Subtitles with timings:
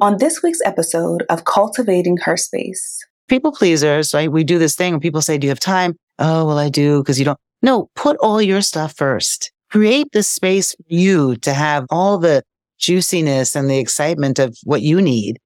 [0.00, 4.30] On this week's episode of Cultivating Her Space, people pleasers, right?
[4.30, 5.96] We do this thing when people say, Do you have time?
[6.18, 7.38] Oh, well, I do because you don't.
[7.62, 9.50] No, put all your stuff first.
[9.70, 12.42] Create the space for you to have all the
[12.78, 15.38] juiciness and the excitement of what you need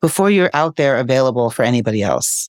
[0.00, 2.48] before you're out there available for anybody else.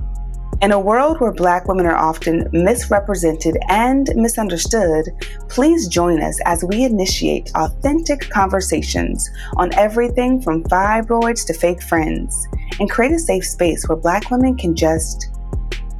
[0.61, 5.05] In a world where Black women are often misrepresented and misunderstood,
[5.49, 12.47] please join us as we initiate authentic conversations on everything from fibroids to fake friends
[12.79, 15.31] and create a safe space where Black women can just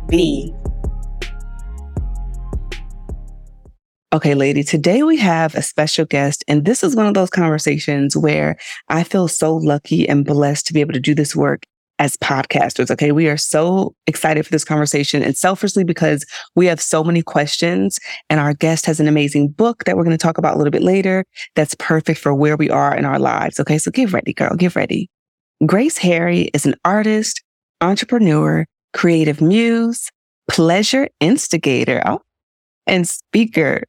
[0.07, 0.53] be.
[4.13, 8.15] Okay, lady, today we have a special guest, and this is one of those conversations
[8.15, 8.57] where
[8.89, 11.63] I feel so lucky and blessed to be able to do this work
[12.01, 12.89] as podcasters.
[12.89, 13.11] Okay.
[13.11, 17.99] We are so excited for this conversation and selfishly because we have so many questions
[18.27, 20.71] and our guest has an amazing book that we're going to talk about a little
[20.71, 21.23] bit later.
[21.55, 23.59] That's perfect for where we are in our lives.
[23.59, 23.77] Okay.
[23.77, 24.55] So get ready, girl.
[24.55, 25.11] Get ready.
[25.63, 27.43] Grace Harry is an artist,
[27.81, 30.09] entrepreneur, creative muse,
[30.49, 32.21] pleasure instigator, oh,
[32.87, 33.83] and speaker.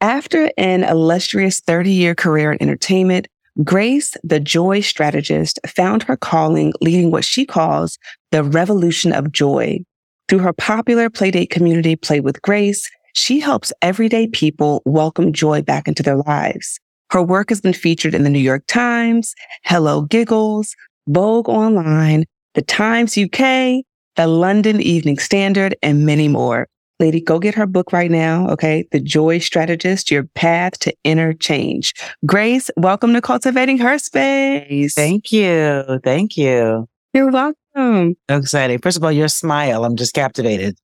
[0.00, 3.26] After an illustrious 30 year career in entertainment,
[3.64, 7.98] Grace, the joy strategist, found her calling leading what she calls
[8.30, 9.80] the revolution of joy.
[10.28, 15.88] Through her popular playdate community, Play with Grace, she helps everyday people welcome joy back
[15.88, 16.78] into their lives.
[17.10, 20.76] Her work has been featured in the New York Times, Hello Giggles,
[21.08, 23.82] Vogue Online, The Times UK,
[24.14, 26.68] the London Evening Standard, and many more.
[27.00, 28.48] Lady, go get her book right now.
[28.48, 28.86] Okay.
[28.90, 31.94] The Joy Strategist, Your Path to Inner Change.
[32.26, 34.94] Grace, welcome to Cultivating Her Space.
[34.94, 36.00] Thank you.
[36.02, 36.88] Thank you.
[37.14, 38.16] You're welcome.
[38.28, 38.80] So exciting.
[38.80, 40.76] First of all, your smile, I'm just captivated.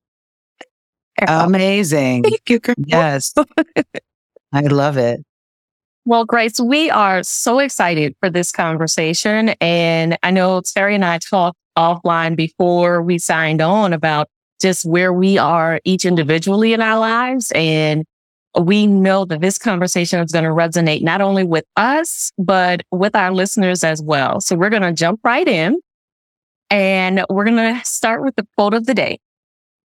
[1.27, 2.23] Amazing.
[2.23, 2.59] Thank you.
[2.59, 2.75] Girl.
[2.77, 3.33] Yes.
[4.53, 5.21] I love it.
[6.05, 9.49] Well, Grace, we are so excited for this conversation.
[9.59, 14.29] And I know Terri and I talked offline before we signed on about
[14.61, 17.51] just where we are each individually in our lives.
[17.55, 18.05] And
[18.59, 23.15] we know that this conversation is going to resonate not only with us, but with
[23.15, 24.39] our listeners as well.
[24.39, 25.79] So we're going to jump right in
[26.69, 29.19] and we're going to start with the quote of the day.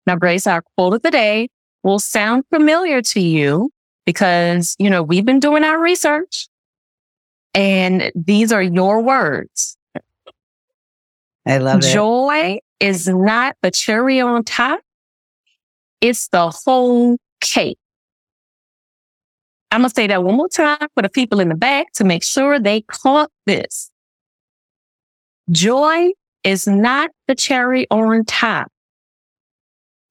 [0.06, 1.50] Now, Grace, our quote of the day
[1.84, 3.72] will sound familiar to you
[4.06, 6.48] because, you know, we've been doing our research
[7.54, 9.78] and these are your words.
[11.46, 11.94] I love it.
[11.94, 14.82] Joy is not the cherry on top.
[16.02, 17.80] It's the whole cake.
[19.72, 22.04] I'm going to say that one more time for the people in the back to
[22.04, 23.92] make sure they caught this.
[25.52, 26.12] Joy
[26.44, 28.72] is not the cherry on top.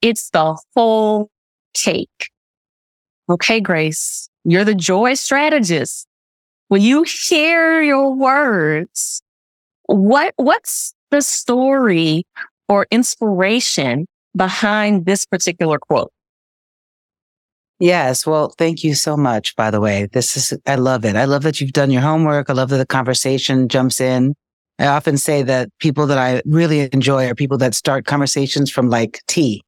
[0.03, 1.31] It's the whole
[1.73, 2.31] cake.
[3.29, 6.07] Okay, Grace, you're the joy strategist.
[6.69, 9.23] When you hear your words,
[9.87, 12.25] what, what's the story
[12.69, 14.07] or inspiration
[14.37, 16.13] behind this particular quote?
[17.79, 18.27] Yes.
[18.27, 20.09] Well, thank you so much, by the way.
[20.13, 21.15] This is, I love it.
[21.15, 22.49] I love that you've done your homework.
[22.49, 24.35] I love that the conversation jumps in.
[24.79, 28.89] I often say that people that I really enjoy are people that start conversations from
[28.89, 29.63] like T.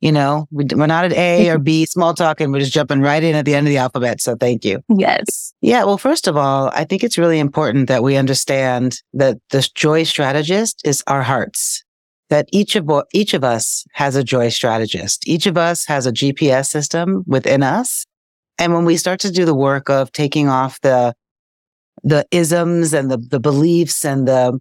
[0.00, 3.22] You know, we're not at A or B small talk and we're just jumping right
[3.22, 4.20] in at the end of the alphabet.
[4.20, 4.82] So thank you.
[4.94, 5.54] Yes.
[5.62, 5.84] Yeah.
[5.84, 10.02] Well, first of all, I think it's really important that we understand that this joy
[10.02, 11.83] strategist is our hearts
[12.34, 15.28] that each of each of us has a joy strategist.
[15.28, 18.06] Each of us has a GPS system within us.
[18.58, 21.14] And when we start to do the work of taking off the
[22.02, 24.58] the isms and the the beliefs and the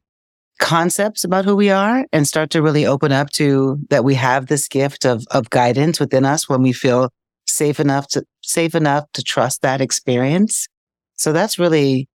[0.59, 4.45] concepts about who we are and start to really open up to that we have
[4.45, 7.09] this gift of of guidance within us when we feel
[7.47, 10.67] safe enough to safe enough to trust that experience.
[11.15, 12.07] So that's really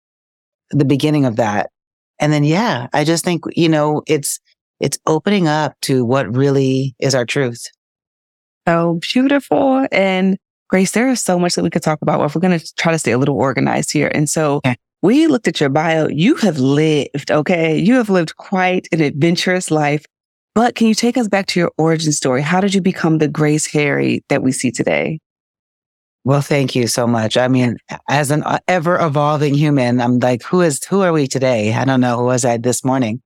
[0.70, 1.72] the beginning of that.
[2.20, 4.40] And then yeah, I just think you know, it's
[4.80, 7.68] it's opening up to what really is our truth.
[8.68, 9.88] So beautiful.
[9.92, 10.38] And
[10.70, 12.92] Grace, there is so much that we could talk about if we're going to try
[12.92, 14.12] to stay a little organized here.
[14.14, 14.76] And so okay.
[15.02, 16.08] we looked at your bio.
[16.10, 17.78] You have lived, okay?
[17.78, 20.06] You have lived quite an adventurous life.
[20.54, 22.42] But can you take us back to your origin story?
[22.42, 25.20] How did you become the Grace Harry that we see today?
[26.26, 27.38] Well, thank you so much.
[27.38, 27.78] I mean,
[28.10, 31.74] as an uh, ever evolving human, I'm like, who is, who are we today?
[31.74, 32.18] I don't know.
[32.18, 33.22] Who was I this morning?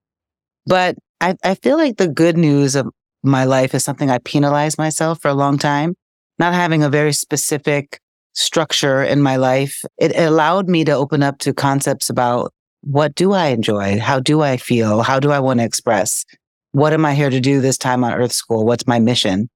[0.67, 2.89] But I, I feel like the good news of
[3.23, 5.95] my life is something I penalized myself for a long time.
[6.39, 7.99] Not having a very specific
[8.33, 12.51] structure in my life, it allowed me to open up to concepts about
[12.81, 13.99] what do I enjoy?
[13.99, 15.03] How do I feel?
[15.03, 16.25] How do I want to express?
[16.71, 18.65] What am I here to do this time on Earth School?
[18.65, 19.49] What's my mission?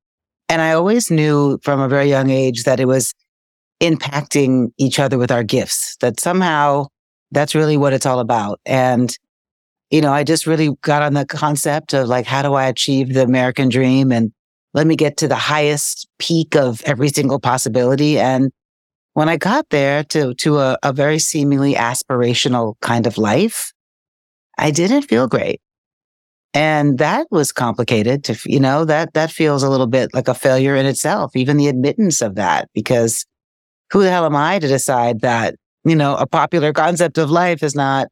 [0.47, 3.13] And I always knew from a very young age that it was
[3.81, 6.85] impacting each other with our gifts, that somehow
[7.31, 8.59] that's really what it's all about.
[8.67, 9.17] And,
[9.95, 13.13] you know, I just really got on the concept of like, how do I achieve
[13.13, 14.11] the American dream?
[14.11, 14.33] And
[14.73, 18.19] let me get to the highest peak of every single possibility.
[18.19, 18.51] And
[19.13, 23.71] when I got there to, to a, a very seemingly aspirational kind of life,
[24.57, 25.61] I didn't feel great.
[26.53, 30.33] And that was complicated to, you know, that, that feels a little bit like a
[30.33, 33.25] failure in itself, even the admittance of that, because
[33.93, 35.55] who the hell am I to decide that,
[35.85, 38.07] you know, a popular concept of life is not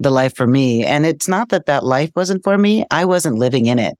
[0.00, 0.84] the life for me?
[0.84, 2.84] And it's not that that life wasn't for me.
[2.90, 3.96] I wasn't living in it.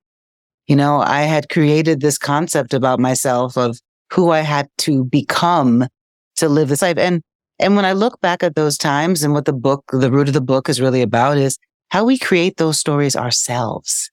[0.67, 3.79] You know, I had created this concept about myself of
[4.13, 5.87] who I had to become
[6.37, 6.99] to live this life.
[6.99, 7.23] And
[7.61, 10.35] and when I look back at those times and what the book, the root of
[10.35, 11.59] the book is really about is
[11.91, 14.11] how we create those stories ourselves.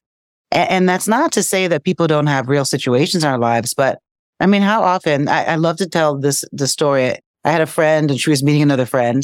[0.51, 3.73] And, and that's not to say that people don't have real situations in our lives,
[3.73, 3.99] but
[4.39, 7.15] I mean, how often I, I love to tell this the story.
[7.43, 9.23] I had a friend and she was meeting another friend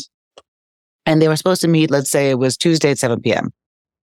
[1.05, 3.51] and they were supposed to meet, let's say it was Tuesday at 7 p.m.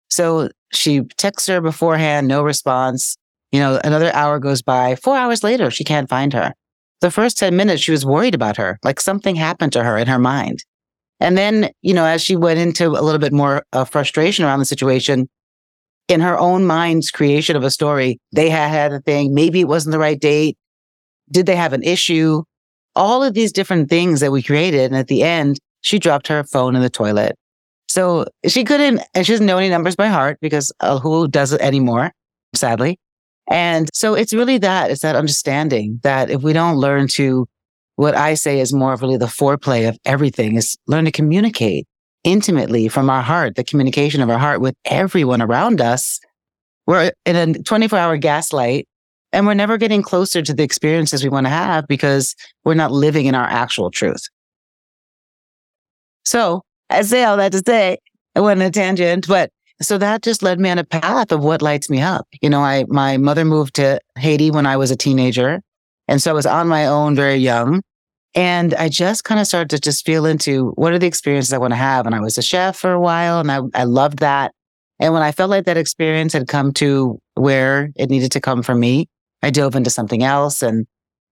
[0.09, 3.17] So she texts her beforehand, no response.
[3.51, 4.95] You know, another hour goes by.
[4.95, 6.53] Four hours later, she can't find her
[7.01, 10.07] the first 10 minutes, she was worried about her, like something happened to her in
[10.07, 10.63] her mind.
[11.19, 14.59] And then, you know, as she went into a little bit more uh, frustration around
[14.59, 15.29] the situation,
[16.07, 19.33] in her own mind's creation of a story, they had had a thing.
[19.33, 20.57] Maybe it wasn't the right date.
[21.29, 22.43] Did they have an issue?
[22.95, 24.85] All of these different things that we created.
[24.85, 27.37] And at the end, she dropped her phone in the toilet.
[27.87, 31.53] So she couldn't, and she doesn't know any numbers by heart because uh, who does
[31.53, 32.11] it anymore,
[32.53, 32.99] sadly.
[33.49, 37.47] And so it's really that, it's that understanding that if we don't learn to,
[37.95, 41.87] what I say is more of really the foreplay of everything is learn to communicate
[42.25, 46.19] intimately from our heart, the communication of our heart with everyone around us.
[46.85, 48.85] We're in a 24 hour gaslight
[49.31, 52.35] and we're never getting closer to the experiences we want to have because
[52.65, 54.27] we're not living in our actual truth.
[56.27, 57.99] So I say all that to say,
[58.35, 59.49] I went on a tangent, but
[59.81, 62.27] so that just led me on a path of what lights me up.
[62.41, 65.61] You know, I, my mother moved to Haiti when I was a teenager.
[66.09, 67.81] And so I was on my own very young.
[68.35, 71.59] And I just kind of started to just feel into what are the experiences I
[71.59, 72.05] want to have.
[72.05, 74.53] And I was a chef for a while and I, I loved that.
[74.99, 78.63] And when I felt like that experience had come to where it needed to come
[78.63, 79.07] for me,
[79.41, 80.61] I dove into something else.
[80.61, 80.87] And,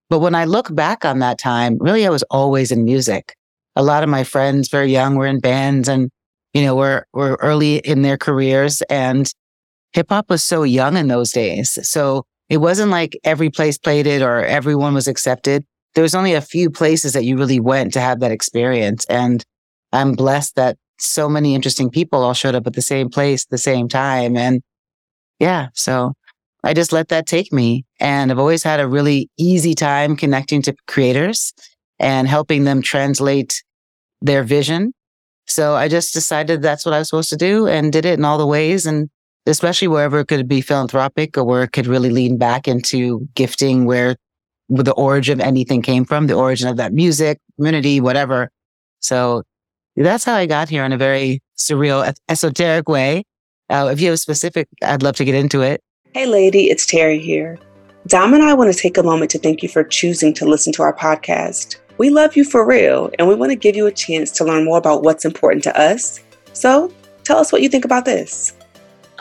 [0.10, 3.36] but when I look back on that time, really, I was always in music.
[3.76, 6.10] A lot of my friends, very young, were in bands and
[6.56, 9.30] you know, were, were early in their careers and
[9.92, 11.78] hip hop was so young in those days.
[11.86, 15.66] So it wasn't like every place played it or everyone was accepted.
[15.96, 19.06] There was only a few places that you really went to have that experience.
[19.10, 19.44] And
[19.92, 23.58] I'm blessed that so many interesting people all showed up at the same place, the
[23.58, 24.38] same time.
[24.38, 24.62] And
[25.40, 26.14] yeah, so
[26.64, 27.84] I just let that take me.
[28.00, 31.52] And I've always had a really easy time connecting to creators
[32.00, 33.62] and helping them translate
[34.26, 34.92] their vision
[35.48, 38.26] so I just decided that's what I was supposed to do and did it in
[38.26, 38.86] all the ways.
[38.86, 39.10] And
[39.46, 43.86] especially wherever it could be philanthropic or where it could really lean back into gifting
[43.86, 44.16] where,
[44.68, 48.50] the origin of anything came from, the origin of that music, community, whatever.
[49.00, 49.44] So
[49.96, 53.26] that's how I got here in a very surreal, esoteric way.
[53.70, 55.82] Uh, if you have specific, I'd love to get into it.
[56.16, 57.60] Hey, lady, it's Terri here.
[58.08, 60.74] Dom and I want to take a moment to thank you for choosing to listen
[60.74, 61.76] to our podcast.
[61.98, 64.66] We love you for real, and we want to give you a chance to learn
[64.66, 66.20] more about what's important to us.
[66.52, 66.92] So,
[67.24, 68.54] tell us what you think about this.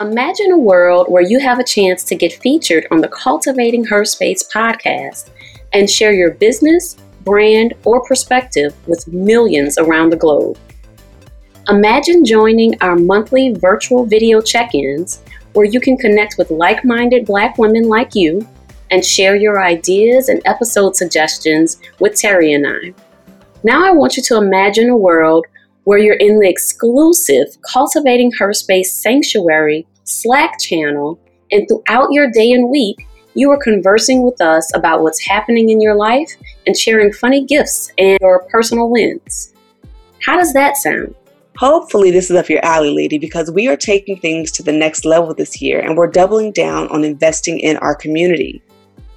[0.01, 4.03] Imagine a world where you have a chance to get featured on the Cultivating Her
[4.03, 5.29] Space podcast
[5.71, 10.57] and share your business, brand, or perspective with millions around the globe.
[11.69, 17.25] Imagine joining our monthly virtual video check ins where you can connect with like minded
[17.25, 18.45] Black women like you
[18.91, 22.93] and share your ideas and episode suggestions with Terri and I.
[23.63, 25.45] Now, I want you to imagine a world
[25.85, 31.19] where you're in the exclusive Cultivating Her Space Sanctuary Slack channel,
[31.51, 35.81] and throughout your day and week, you are conversing with us about what's happening in
[35.81, 36.31] your life
[36.65, 39.53] and sharing funny gifts and your personal wins.
[40.21, 41.13] How does that sound?
[41.57, 45.05] Hopefully, this is up your alley, lady, because we are taking things to the next
[45.05, 48.61] level this year and we're doubling down on investing in our community.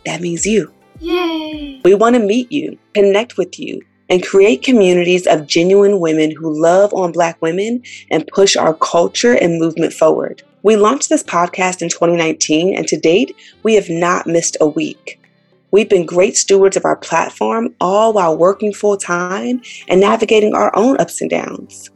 [0.09, 0.73] That means you.
[1.00, 1.83] Yay!
[1.85, 6.59] We want to meet you, connect with you, and create communities of genuine women who
[6.59, 10.43] love on Black women and push our culture and movement forward.
[10.62, 15.21] We launched this podcast in 2019, and to date, we have not missed a week.
[15.73, 20.75] We've been great stewards of our platform, all while working full time and navigating our
[20.75, 21.91] own ups and downs.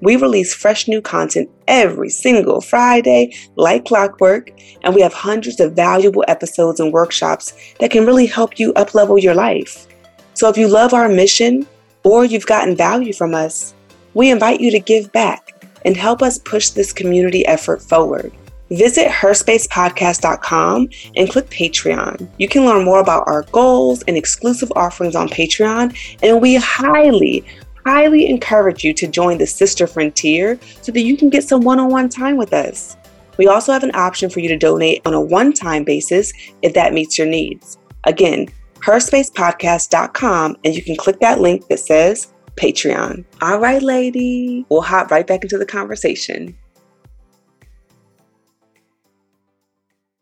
[0.00, 4.50] We release fresh new content every single Friday, like clockwork,
[4.82, 9.20] and we have hundreds of valuable episodes and workshops that can really help you uplevel
[9.20, 9.86] your life.
[10.34, 11.66] So if you love our mission
[12.02, 13.74] or you've gotten value from us,
[14.14, 15.54] we invite you to give back
[15.84, 18.32] and help us push this community effort forward.
[18.70, 22.28] Visit herspacepodcast.com and click Patreon.
[22.38, 27.44] You can learn more about our goals and exclusive offerings on Patreon, and we highly,
[27.86, 31.80] highly encourage you to join the Sister Frontier so that you can get some one
[31.80, 32.96] on one time with us.
[33.38, 36.32] We also have an option for you to donate on a one time basis
[36.62, 37.78] if that meets your needs.
[38.04, 38.48] Again,
[38.80, 43.24] herspacepodcast.com, and you can click that link that says Patreon.
[43.40, 46.56] All right, lady, we'll hop right back into the conversation.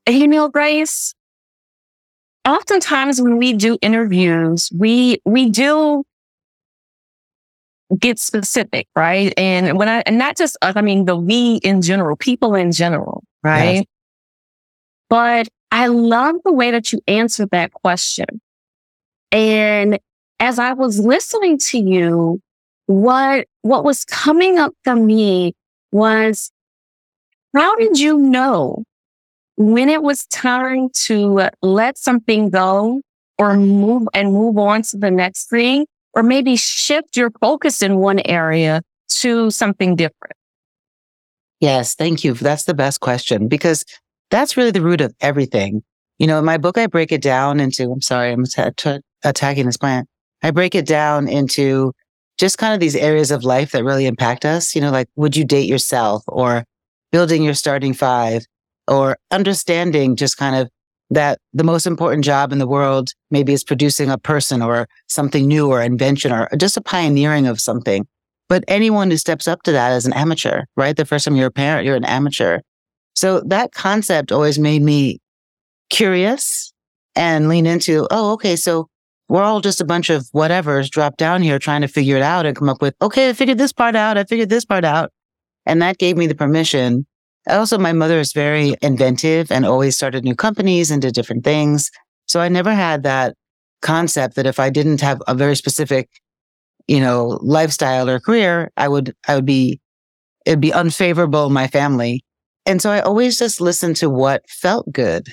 [0.08, 1.14] You know, Grace,
[2.46, 6.04] oftentimes when we do interviews, we we do
[7.96, 9.32] get specific, right?
[9.36, 12.72] And when I, and not just us, I mean, the we in general, people in
[12.72, 13.74] general, right?
[13.74, 13.84] Yes.
[15.08, 18.26] But I love the way that you answered that question.
[19.32, 19.98] And
[20.40, 22.40] as I was listening to you,
[22.86, 25.54] what, what was coming up for me
[25.92, 26.50] was,
[27.54, 28.84] how did you know
[29.56, 33.00] when it was time to let something go
[33.38, 35.86] or move and move on to the next thing
[36.18, 40.34] or maybe shift your focus in one area to something different?
[41.60, 42.34] Yes, thank you.
[42.34, 43.84] That's the best question because
[44.28, 45.84] that's really the root of everything.
[46.18, 48.44] You know, in my book, I break it down into, I'm sorry, I'm
[49.22, 50.08] attacking this plant.
[50.42, 51.92] I break it down into
[52.36, 54.74] just kind of these areas of life that really impact us.
[54.74, 56.64] You know, like, would you date yourself or
[57.12, 58.44] building your starting five
[58.88, 60.68] or understanding just kind of
[61.10, 65.46] that the most important job in the world maybe is producing a person or something
[65.46, 68.06] new or invention or just a pioneering of something.
[68.48, 70.96] But anyone who steps up to that as an amateur, right?
[70.96, 72.60] The first time you're a parent, you're an amateur.
[73.14, 75.20] So that concept always made me
[75.90, 76.72] curious
[77.16, 78.88] and lean into, oh, okay, so
[79.28, 82.46] we're all just a bunch of whatevers dropped down here trying to figure it out
[82.46, 84.16] and come up with, okay, I figured this part out.
[84.16, 85.10] I figured this part out.
[85.66, 87.06] And that gave me the permission
[87.46, 91.90] also, my mother is very inventive and always started new companies and did different things.
[92.26, 93.34] So I never had that
[93.80, 96.10] concept that if I didn't have a very specific,
[96.88, 99.80] you know, lifestyle or career, I would, I would be,
[100.44, 102.22] it'd be unfavorable in my family.
[102.66, 105.28] And so I always just listened to what felt good.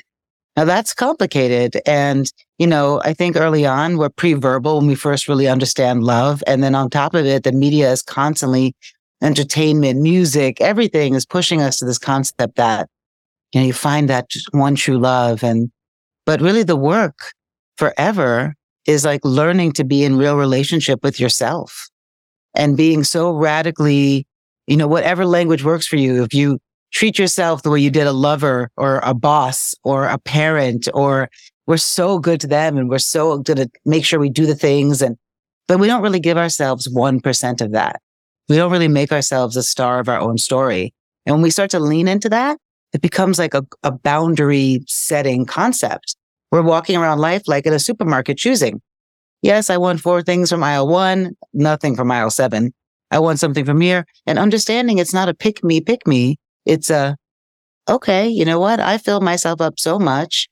[0.55, 1.81] Now that's complicated.
[1.85, 6.41] And, you know, I think early on we're pre-verbal when we first really understand love.
[6.47, 8.73] And then on top of it, the media is constantly
[9.25, 12.87] entertainment, music, everything is pushing us to this concept that,
[13.51, 15.43] you know, you find that one true love.
[15.43, 15.71] And,
[16.25, 17.33] but really the work
[17.77, 18.53] forever
[18.85, 21.89] is like learning to be in real relationship with yourself
[22.55, 24.27] and being so radically,
[24.67, 26.23] you know, whatever language works for you.
[26.23, 26.59] If you
[26.93, 31.29] treat yourself the way you did a lover or a boss or a parent or
[31.65, 34.55] we're so good to them and we're so good to make sure we do the
[34.55, 35.17] things and,
[35.67, 38.01] but we don't really give ourselves 1% of that.
[38.47, 40.93] We don't really make ourselves a star of our own story.
[41.25, 42.57] And when we start to lean into that,
[42.93, 46.15] it becomes like a, a boundary setting concept.
[46.51, 48.81] We're walking around life like in a supermarket choosing.
[49.41, 52.73] Yes, I want four things from aisle one, nothing from aisle seven.
[53.11, 56.37] I want something from here and understanding it's not a pick me, pick me.
[56.65, 57.17] It's a,
[57.89, 58.79] okay, you know what?
[58.79, 60.47] I fill myself up so much.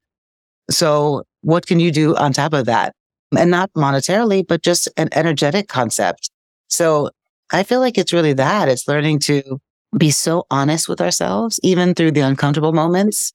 [0.70, 2.94] So what can you do on top of that?
[3.38, 6.30] And not monetarily, but just an energetic concept.
[6.70, 7.10] So
[7.54, 8.68] I feel like it's really that.
[8.68, 9.62] It's learning to
[9.96, 13.32] be so honest with ourselves, even through the uncomfortable moments,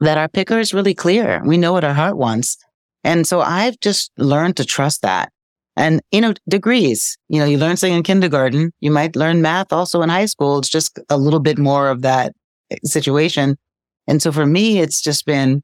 [0.00, 1.42] that our picker is really clear.
[1.44, 2.56] We know what our heart wants.
[3.04, 5.30] And so I've just learned to trust that.
[5.76, 8.72] And, you know, degrees, you know, you learn something in kindergarten.
[8.80, 10.58] You might learn math also in high school.
[10.58, 12.32] It's just a little bit more of that
[12.84, 13.56] situation.
[14.06, 15.62] And so for me, it's just been,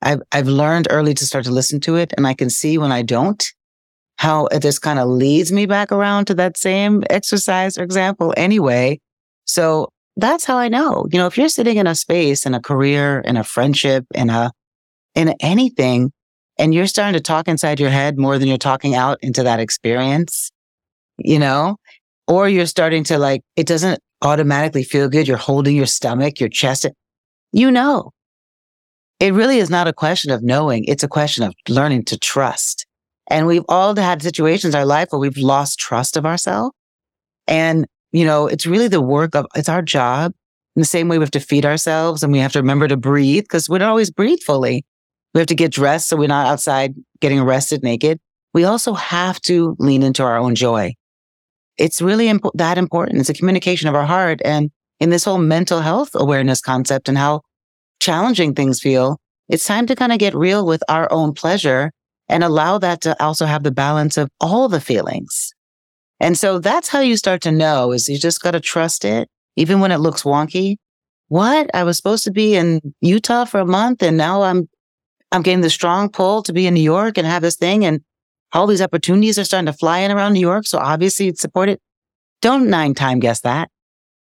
[0.00, 2.90] I've, I've learned early to start to listen to it and I can see when
[2.90, 3.44] I don't
[4.16, 8.32] how it just kind of leads me back around to that same exercise or example
[8.36, 8.98] anyway.
[9.46, 12.60] So that's how I know, you know, if you're sitting in a space, in a
[12.60, 14.52] career, in a friendship, in a,
[15.14, 16.12] in anything,
[16.58, 19.58] and you're starting to talk inside your head more than you're talking out into that
[19.58, 20.50] experience,
[21.16, 21.76] you know,
[22.28, 25.26] or you're starting to like, it doesn't automatically feel good.
[25.26, 26.86] You're holding your stomach, your chest,
[27.52, 28.12] you know.
[29.18, 30.84] It really is not a question of knowing.
[30.84, 32.86] It's a question of learning to trust.
[33.28, 36.74] And we've all had situations in our life where we've lost trust of ourselves.
[37.46, 40.32] And, you know, it's really the work of, it's our job
[40.76, 42.96] in the same way we have to feed ourselves and we have to remember to
[42.96, 44.84] breathe because we don't always breathe fully.
[45.34, 48.18] We have to get dressed so we're not outside getting arrested naked.
[48.54, 50.94] We also have to lean into our own joy.
[51.78, 53.20] It's really that important.
[53.20, 54.40] It's a communication of our heart.
[54.44, 57.42] And in this whole mental health awareness concept and how
[58.00, 61.92] challenging things feel, it's time to kind of get real with our own pleasure
[62.32, 65.52] and allow that to also have the balance of all the feelings.
[66.18, 69.28] And so that's how you start to know is you just got to trust it,
[69.56, 70.76] even when it looks wonky.
[71.28, 71.70] What?
[71.74, 74.66] I was supposed to be in Utah for a month and now I'm,
[75.30, 77.84] I'm getting the strong pull to be in New York and have this thing.
[77.84, 78.00] And
[78.54, 80.66] all these opportunities are starting to fly in around New York.
[80.66, 81.80] So obviously it's supported.
[82.40, 83.68] Don't nine time guess that.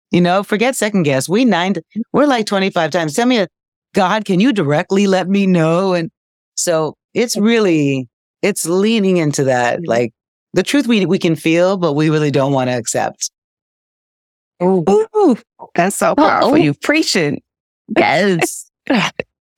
[0.10, 1.30] You know, forget second guess.
[1.30, 1.76] We nine,
[2.12, 3.14] we're like 25 times.
[3.14, 3.48] Tell me, a
[3.94, 5.94] God, can you directly let me know?
[5.94, 6.10] And
[6.56, 8.08] so it's really,
[8.42, 9.78] it's leaning into that.
[9.78, 9.90] Mm-hmm.
[9.90, 10.14] Like
[10.54, 13.32] the truth we, we can feel, but we really don't want to accept.
[14.62, 15.38] Ooh, Ooh
[15.76, 16.52] that's so powerful.
[16.52, 17.42] Oh, You preaching.
[17.98, 18.70] Yes.
[18.88, 19.14] that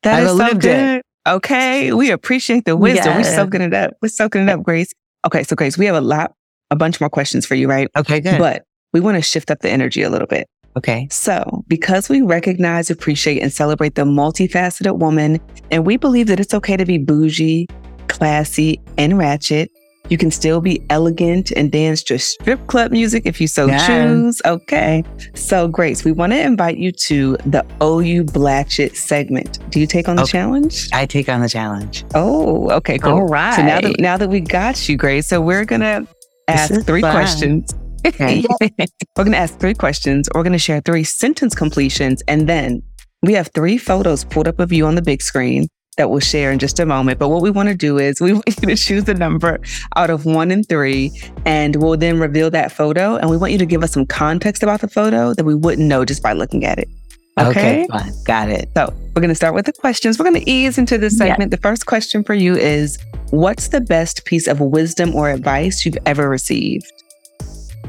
[0.05, 0.97] is so good.
[0.97, 1.05] It.
[1.27, 1.91] Okay.
[1.93, 3.05] We appreciate the wisdom.
[3.05, 3.17] Yeah.
[3.17, 3.93] We're soaking it up.
[4.01, 4.93] We're soaking it up, Grace.
[5.25, 5.43] Okay.
[5.43, 6.33] So Grace, we have a lot,
[6.71, 7.89] a bunch more questions for you, right?
[7.95, 8.37] Okay, good.
[8.37, 10.47] But we want to shift up the energy a little bit.
[10.77, 11.07] Okay.
[11.09, 15.39] So, because we recognize, appreciate, and celebrate the multifaceted woman,
[15.71, 17.67] and we believe that it's okay to be bougie,
[18.07, 19.71] classy, and ratchet,
[20.09, 23.87] you can still be elegant and dance to strip club music if you so yeah.
[23.87, 24.41] choose.
[24.45, 25.03] Okay.
[25.33, 29.59] So, Grace, we want to invite you to the OU Blatchet segment.
[29.71, 30.33] Do you take on the okay.
[30.33, 30.89] challenge?
[30.93, 32.03] I take on the challenge.
[32.13, 33.13] Oh, okay, cool.
[33.13, 33.55] All right.
[33.55, 36.05] So now that now that we got you, Grace, so we're gonna
[36.47, 37.11] ask three fun.
[37.11, 37.73] questions
[38.05, 38.43] Okay.
[38.61, 40.29] we're going to ask three questions.
[40.33, 42.21] We're going to share three sentence completions.
[42.27, 42.81] And then
[43.21, 46.51] we have three photos pulled up of you on the big screen that we'll share
[46.51, 47.19] in just a moment.
[47.19, 49.59] But what we want to do is we want you to choose a number
[49.95, 51.11] out of one and three,
[51.45, 53.15] and we'll then reveal that photo.
[53.15, 55.87] And we want you to give us some context about the photo that we wouldn't
[55.87, 56.89] know just by looking at it.
[57.37, 57.49] Okay.
[57.49, 58.11] okay fine.
[58.25, 58.69] Got it.
[58.75, 60.17] So we're going to start with the questions.
[60.17, 61.51] We're going to ease into this segment.
[61.51, 61.57] Yeah.
[61.57, 62.97] The first question for you is
[63.31, 66.85] What's the best piece of wisdom or advice you've ever received?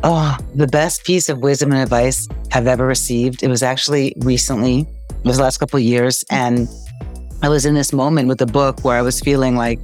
[0.08, 3.42] Oh, the best piece of wisdom and advice I've ever received.
[3.42, 6.24] It was actually recently, it was the last couple of years.
[6.30, 6.68] And
[7.42, 9.80] I was in this moment with a book where I was feeling like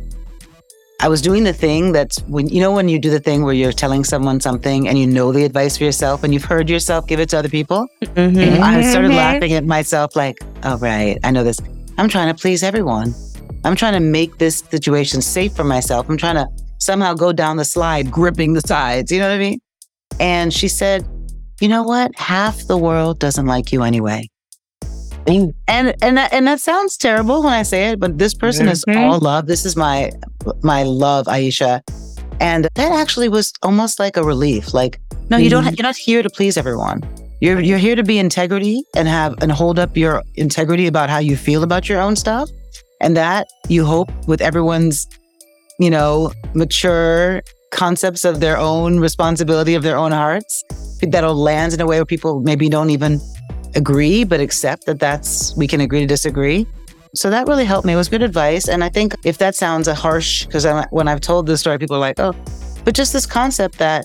[1.00, 3.52] I was doing the thing that's when, you know, when you do the thing where
[3.52, 7.08] you're telling someone something and you know the advice for yourself and you've heard yourself
[7.08, 7.88] give it to other people.
[8.02, 8.62] Mm-hmm.
[8.62, 9.16] I started mm-hmm.
[9.16, 11.58] laughing at myself like, oh, right, I know this.
[11.98, 13.12] I'm trying to please everyone.
[13.64, 16.08] I'm trying to make this situation safe for myself.
[16.08, 16.46] I'm trying to
[16.78, 19.10] somehow go down the slide, gripping the sides.
[19.10, 19.60] You know what I mean?
[20.20, 21.06] And she said,
[21.60, 22.10] you know what?
[22.16, 24.28] Half the world doesn't like you anyway.
[25.26, 28.90] And and that, and that sounds terrible when I say it, but this person mm-hmm.
[28.90, 29.46] is all love.
[29.46, 30.10] This is my
[30.62, 31.80] my love, Aisha.
[32.40, 34.74] And that actually was almost like a relief.
[34.74, 35.62] Like, no, you don't.
[35.62, 35.74] Mm-hmm.
[35.76, 37.02] you're not here to please everyone.
[37.40, 41.18] You're you're here to be integrity and have and hold up your integrity about how
[41.18, 42.50] you feel about your own stuff,
[43.00, 45.06] and that you hope with everyone's,
[45.78, 50.62] you know, mature concepts of their own responsibility of their own hearts
[51.08, 53.20] that'll land in a way where people maybe don't even
[53.74, 56.66] agree but accept that that's we can agree to disagree.
[57.14, 57.94] So that really helped me.
[57.94, 58.68] It was good advice.
[58.68, 61.96] And i think if that sounds a harsh because when i've told this story people
[61.96, 62.34] are like oh
[62.84, 64.04] but just this concept that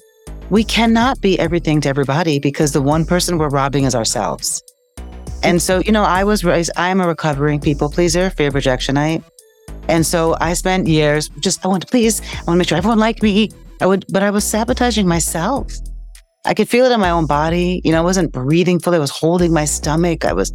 [0.49, 4.63] we cannot be everything to everybody because the one person we're robbing is ourselves.
[5.43, 8.53] And so you know i was raised i am a recovering people pleaser fear of
[8.53, 9.23] projectionite
[9.87, 12.77] and so I spent years just, I want to please, I want to make sure
[12.77, 13.51] everyone liked me.
[13.81, 15.71] I would, but I was sabotaging myself.
[16.45, 17.81] I could feel it in my own body.
[17.83, 18.97] You know, I wasn't breathing fully.
[18.97, 20.25] I was holding my stomach.
[20.25, 20.51] I was,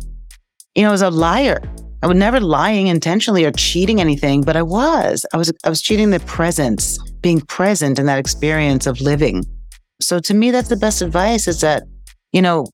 [0.75, 1.61] you know, I was a liar.
[2.03, 5.25] I was never lying intentionally or cheating anything, but I was.
[5.33, 9.45] I was, I was cheating the presence, being present in that experience of living.
[10.01, 11.85] So to me, that's the best advice is that,
[12.33, 12.67] you know,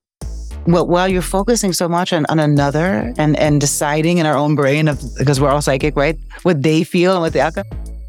[0.73, 4.55] well, while you're focusing so much on, on another and, and deciding in our own
[4.55, 6.17] brain of because we're all psychic, right?
[6.43, 7.65] What they feel and what they outcome,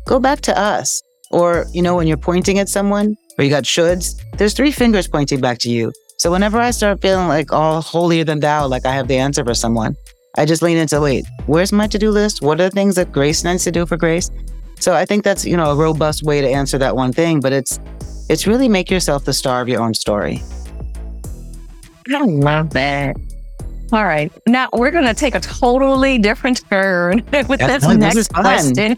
[0.05, 1.01] go back to us.
[1.31, 5.07] Or, you know, when you're pointing at someone or you got shoulds, there's three fingers
[5.07, 5.93] pointing back to you.
[6.17, 9.45] So whenever I start feeling like all holier than thou, like I have the answer
[9.45, 9.95] for someone,
[10.37, 12.41] I just lean into wait, where's my to-do list?
[12.41, 14.29] What are the things that Grace needs to do for Grace?
[14.79, 17.53] So I think that's, you know, a robust way to answer that one thing, but
[17.53, 17.79] it's
[18.29, 20.41] it's really make yourself the star of your own story.
[22.09, 23.15] I love that.
[23.91, 24.31] All right.
[24.47, 28.97] Now we're going to take a totally different turn with this next question.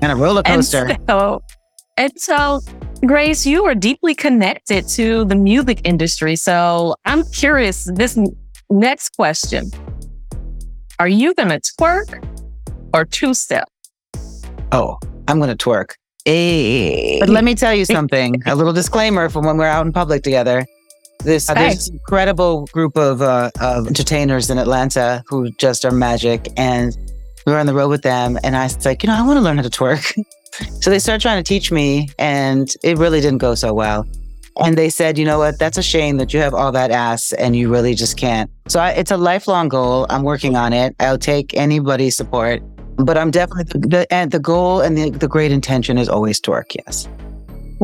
[0.00, 0.86] and a roller coaster.
[0.86, 1.42] And so,
[1.96, 2.60] and so,
[3.06, 6.36] Grace, you are deeply connected to the music industry.
[6.36, 8.18] So I'm curious this
[8.70, 9.70] next question.
[10.98, 12.24] Are you going to twerk
[12.92, 13.68] or two step?
[14.70, 15.94] Oh, I'm going to twerk.
[16.24, 17.18] Hey.
[17.20, 20.22] But let me tell you something a little disclaimer from when we're out in public
[20.22, 20.64] together.
[21.24, 25.90] This, uh, there's an incredible group of, uh, of entertainers in Atlanta who just are
[25.90, 26.48] magic.
[26.56, 26.96] And
[27.46, 28.38] we were on the road with them.
[28.44, 30.14] And I was like, you know, I want to learn how to twerk.
[30.80, 34.06] so they started trying to teach me, and it really didn't go so well.
[34.62, 35.58] And they said, you know what?
[35.58, 38.48] That's a shame that you have all that ass and you really just can't.
[38.68, 40.06] So I, it's a lifelong goal.
[40.10, 40.94] I'm working on it.
[41.00, 42.62] I'll take anybody's support,
[42.96, 46.40] but I'm definitely the, the and the goal and the, the great intention is always
[46.40, 46.76] twerk.
[46.86, 47.08] Yes.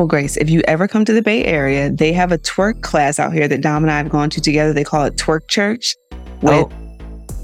[0.00, 3.18] Well, Grace, if you ever come to the Bay Area, they have a twerk class
[3.18, 4.72] out here that Dom and I have gone to together.
[4.72, 5.94] They call it Twerk Church.
[6.40, 6.70] With, oh.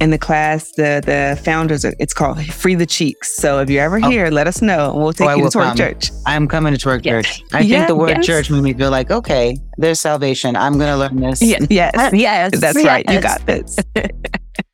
[0.00, 3.36] In the class, the the founders, it's called Free the Cheeks.
[3.36, 4.08] So if you're ever oh.
[4.08, 5.76] here, let us know and we'll take oh, you to Twerk come.
[5.76, 6.10] Church.
[6.24, 7.26] I'm coming to Twerk yes.
[7.26, 7.42] Church.
[7.52, 8.24] I yeah, think the word yes.
[8.26, 10.56] church made me feel like, okay, there's salvation.
[10.56, 11.42] I'm going to learn this.
[11.42, 12.58] Yeah, yes, yes.
[12.58, 12.86] That's yes.
[12.86, 13.04] right.
[13.10, 13.76] You got this.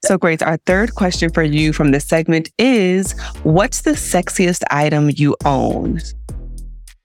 [0.05, 5.11] so, Grace, our third question for you from this segment is What's the sexiest item
[5.17, 6.01] you own?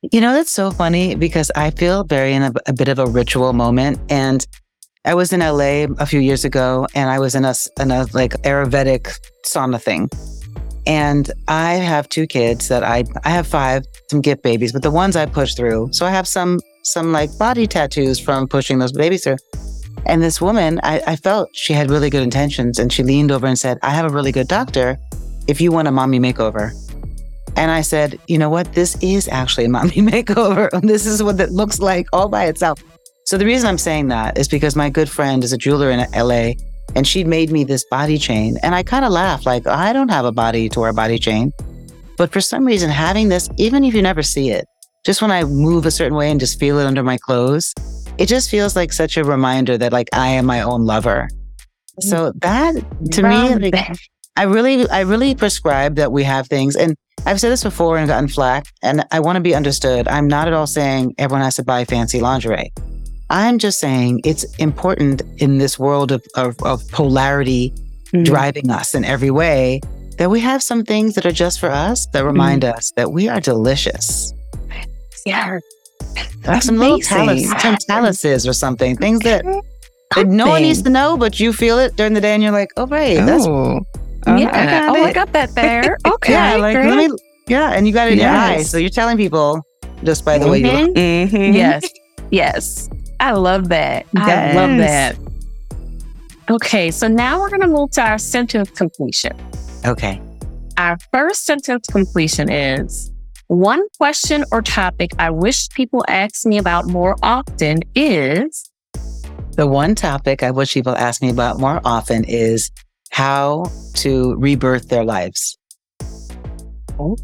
[0.03, 3.07] You know, that's so funny because I feel very in a, a, bit of a
[3.07, 3.99] ritual moment.
[4.10, 4.45] And
[5.05, 8.05] I was in LA a few years ago and I was in a, in a
[8.13, 10.07] like Ayurvedic sauna thing.
[10.86, 14.91] And I have two kids that I, I have five, some gift babies, but the
[14.91, 15.89] ones I push through.
[15.91, 19.38] So I have some, some like body tattoos from pushing those babies through.
[20.05, 23.47] And this woman, I, I felt she had really good intentions and she leaned over
[23.47, 24.99] and said, I have a really good doctor
[25.47, 26.71] if you want a mommy makeover.
[27.58, 28.72] And I said, you know what?
[28.74, 30.70] This is actually a mommy makeover.
[30.84, 32.82] this is what it looks like all by itself.
[33.26, 36.00] So the reason I'm saying that is because my good friend is a jeweler in
[36.12, 36.54] LA
[36.96, 38.58] and she made me this body chain.
[38.63, 41.17] And I kind of laughed like, I don't have a body to wear a body
[41.20, 41.52] chain.
[42.17, 44.65] But for some reason, having this, even if you never see it,
[45.06, 47.74] just when I move a certain way and just feel it under my clothes,
[48.17, 51.28] it just feels like such a reminder that like I am my own lover.
[52.00, 52.76] So that
[53.13, 53.98] to me, like,
[54.36, 56.76] I really, I really prescribe that we have things.
[56.76, 56.96] And
[57.27, 60.07] I've said this before and gotten flack, and I want to be understood.
[60.07, 62.71] I'm not at all saying everyone has to buy fancy lingerie.
[63.29, 67.73] I'm just saying it's important in this world of, of, of polarity
[68.13, 68.23] mm-hmm.
[68.23, 69.81] driving us in every way
[70.17, 72.77] that we have some things that are just for us that remind mm-hmm.
[72.77, 74.33] us that we are delicious.
[75.25, 75.59] Yeah.
[76.45, 79.43] Like some little talus, some taluses or something, things that,
[80.15, 82.53] that no one needs to know, but you feel it during the day and you're
[82.53, 83.45] like, oh, right, that's
[84.27, 84.35] oh.
[84.35, 84.49] Yeah.
[84.53, 85.07] I got oh, it.
[85.07, 85.97] I got that there.
[86.07, 86.33] Okay.
[86.33, 86.89] yeah, like great.
[86.89, 87.17] let me.
[87.47, 88.25] Yeah, and you got it in yes.
[88.25, 89.61] your eyes, so you're telling people
[90.03, 90.51] just by the mm-hmm.
[90.51, 90.95] way you look.
[90.95, 91.35] Mm-hmm.
[91.35, 91.55] mm-hmm.
[91.55, 91.89] Yes.
[92.29, 92.89] Yes.
[93.19, 94.05] I love that.
[94.13, 94.55] Yes.
[94.55, 95.17] I love that.
[96.49, 99.33] Okay, so now we're going to move to our sentence completion.
[99.85, 100.21] Okay.
[100.77, 103.11] Our first sentence completion is
[103.47, 108.69] one question or topic I wish people ask me about more often is.
[109.53, 112.71] The one topic I wish people ask me about more often is
[113.12, 115.58] how to rebirth their lives.
[117.00, 117.17] Oh.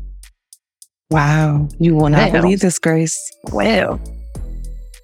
[1.09, 1.67] Wow.
[1.79, 3.19] You will not believe this, Grace.
[3.51, 3.99] Well,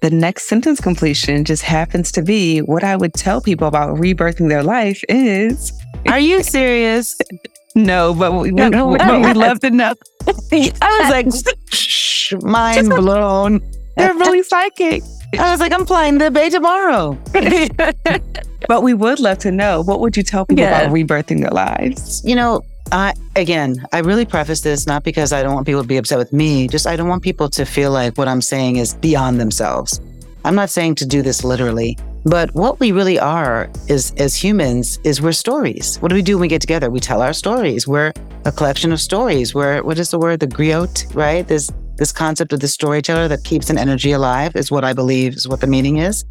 [0.02, 4.48] the next sentence completion just happens to be what I would tell people about rebirthing
[4.48, 5.72] their life is.
[6.08, 7.16] Are you serious?
[7.74, 9.94] no, but we, no, no, but we love to know.
[10.26, 11.26] I was like,
[11.70, 13.60] shh, mind blown.
[13.96, 15.02] They're really psychic.
[15.38, 17.18] I was like, I'm flying to the Bay tomorrow.
[18.68, 20.82] but we would love to know what would you tell people yeah.
[20.82, 22.22] about rebirthing their lives?
[22.24, 22.62] You know,
[22.92, 26.18] I again, I really preface this not because I don't want people to be upset
[26.18, 29.40] with me, just I don't want people to feel like what I'm saying is beyond
[29.40, 30.00] themselves.
[30.44, 34.98] I'm not saying to do this literally, but what we really are is as humans
[35.04, 35.98] is we're stories.
[35.98, 36.90] What do we do when we get together?
[36.90, 37.86] We tell our stories.
[37.86, 38.12] We're
[38.44, 39.54] a collection of stories.
[39.54, 40.40] We're what is the word?
[40.40, 41.46] The griot, right?
[41.46, 45.34] There's this concept of the storyteller that keeps an energy alive is what I believe
[45.34, 46.24] is what the meaning is.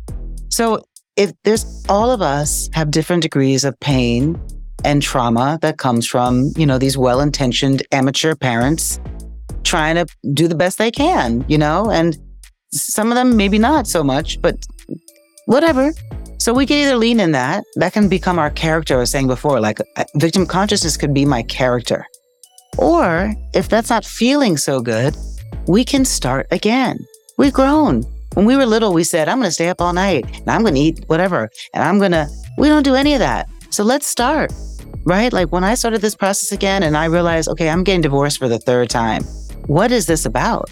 [0.50, 0.84] So
[1.16, 4.42] if there's all of us have different degrees of pain
[4.84, 9.00] and trauma that comes from, you know, these well-intentioned amateur parents
[9.64, 12.18] trying to do the best they can, you know, and
[12.72, 14.56] some of them maybe not so much, but
[15.46, 15.92] whatever.
[16.40, 19.28] So we can either lean in that, that can become our character, I was saying
[19.28, 22.08] before, like uh, victim consciousness could be my character.
[22.80, 25.16] Or if that's not feeling so good,
[25.68, 27.06] we can start again.
[27.38, 28.04] We've grown.
[28.34, 30.62] When we were little, we said, I'm going to stay up all night and I'm
[30.62, 31.50] going to eat whatever.
[31.74, 33.50] And I'm going to, we don't do any of that.
[33.70, 34.52] So let's start,
[35.04, 35.32] right?
[35.34, 38.48] Like when I started this process again and I realized, okay, I'm getting divorced for
[38.48, 39.24] the third time.
[39.68, 40.72] What is this about?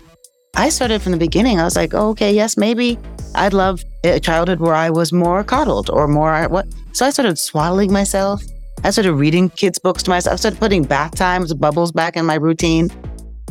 [0.55, 1.59] I started from the beginning.
[1.59, 2.97] I was like, oh, okay, yes, maybe
[3.35, 6.67] I'd love a childhood where I was more coddled or more what.
[6.93, 8.41] So I started swaddling myself.
[8.83, 10.33] I started reading kids' books to myself.
[10.33, 12.89] I started putting bath times, bubbles back in my routine.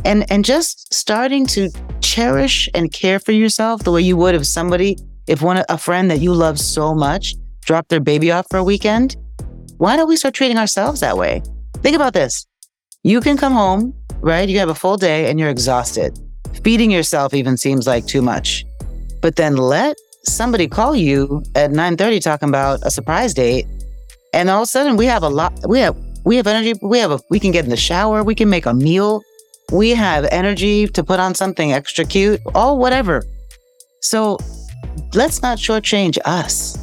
[0.07, 1.69] And and just starting to
[2.01, 6.09] cherish and care for yourself the way you would if somebody if one a friend
[6.09, 9.17] that you love so much dropped their baby off for a weekend
[9.77, 11.43] why don't we start treating ourselves that way?
[11.83, 12.47] Think about this.
[13.03, 14.49] You can come home right?
[14.49, 16.17] You have a full day and you're exhausted.
[16.63, 18.65] Feeding yourself even seems like too much.
[19.21, 23.65] But then let somebody call you at 9:30 talking about a surprise date
[24.33, 26.99] and all of a sudden we have a lot we have we have energy we
[26.99, 29.21] have a we can get in the shower we can make a meal
[29.71, 33.23] we have energy to put on something extra cute, or whatever.
[34.01, 34.37] So
[35.13, 36.77] let's not shortchange us.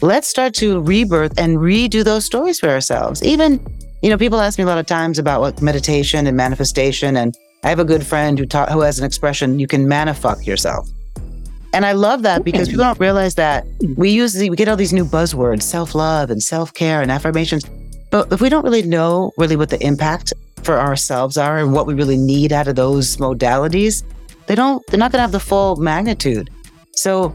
[0.00, 3.22] Let's start to rebirth and redo those stories for ourselves.
[3.22, 3.64] Even,
[4.02, 7.16] you know, people ask me a lot of times about what meditation and manifestation.
[7.16, 10.46] And I have a good friend who taught, who has an expression, you can manifuck
[10.46, 10.88] yourself.
[11.72, 14.76] And I love that because people don't realize that we use the, we get all
[14.76, 17.64] these new buzzwords, self-love and self-care and affirmations.
[18.10, 20.32] But if we don't really know really what the impact
[20.64, 24.02] for ourselves are and what we really need out of those modalities,
[24.46, 26.50] they don't, they're not going to have the full magnitude.
[26.92, 27.34] So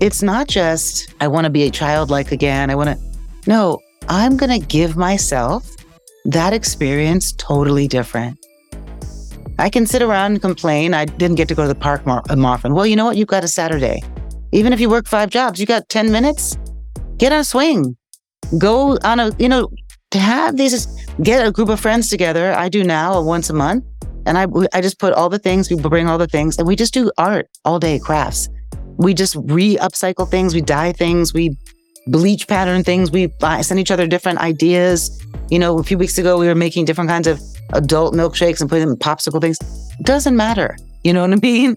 [0.00, 2.70] it's not just, I want to be a childlike again.
[2.70, 2.98] I want to,
[3.46, 5.68] no, I'm going to give myself
[6.24, 8.38] that experience totally different.
[9.58, 10.94] I can sit around and complain.
[10.94, 12.74] I didn't get to go to the park more, more often.
[12.74, 13.16] Well, you know what?
[13.16, 14.02] You've got a Saturday.
[14.52, 16.56] Even if you work five jobs, you got 10 minutes.
[17.18, 17.96] Get on a swing.
[18.58, 19.68] Go on a, you know,
[20.12, 20.86] to have these,
[21.22, 22.52] get a group of friends together.
[22.52, 23.84] I do now once a month.
[24.24, 26.76] And I, I just put all the things, we bring all the things, and we
[26.76, 28.48] just do art all day, crafts.
[28.96, 31.56] We just re upcycle things, we dye things, we
[32.06, 35.20] bleach pattern things, we buy, send each other different ideas.
[35.50, 37.40] You know, a few weeks ago, we were making different kinds of
[37.72, 39.58] adult milkshakes and putting them in popsicle things.
[40.02, 40.76] Doesn't matter.
[41.02, 41.76] You know what I mean?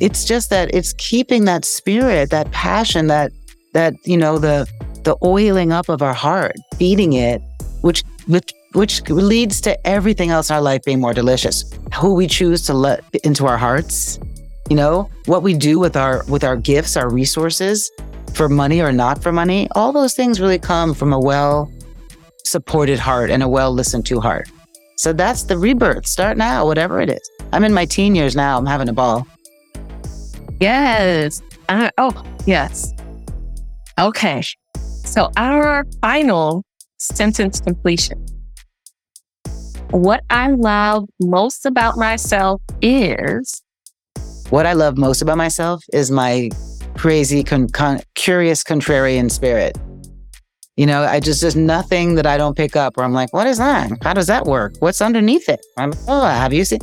[0.00, 3.32] It's just that it's keeping that spirit, that passion, that,
[3.74, 4.66] that, you know, the,
[5.04, 7.42] the oiling up of our heart, feeding it
[7.82, 11.70] which which which leads to everything else in our life being more delicious.
[11.94, 14.18] Who we choose to let into our hearts,
[14.70, 17.90] you know, what we do with our with our gifts, our resources,
[18.34, 21.70] for money or not for money, all those things really come from a well
[22.44, 24.48] supported heart and a well listened to heart.
[24.96, 26.06] So that's the rebirth.
[26.06, 27.30] Start now, whatever it is.
[27.52, 28.56] I'm in my teen years now.
[28.56, 29.26] I'm having a ball.
[30.60, 31.42] Yes.
[31.68, 32.92] Uh, oh, yes.
[33.98, 34.42] Okay.
[35.04, 36.64] So our final
[37.02, 38.24] sentence completion.
[39.90, 43.62] What I love most about myself is.
[44.50, 46.50] What I love most about myself is my
[46.94, 49.76] crazy, con- con- curious, contrarian spirit.
[50.76, 53.46] You know, I just, there's nothing that I don't pick up where I'm like, what
[53.46, 53.90] is that?
[54.02, 54.74] How does that work?
[54.78, 55.60] What's underneath it?
[55.76, 56.80] I'm, oh, have you seen?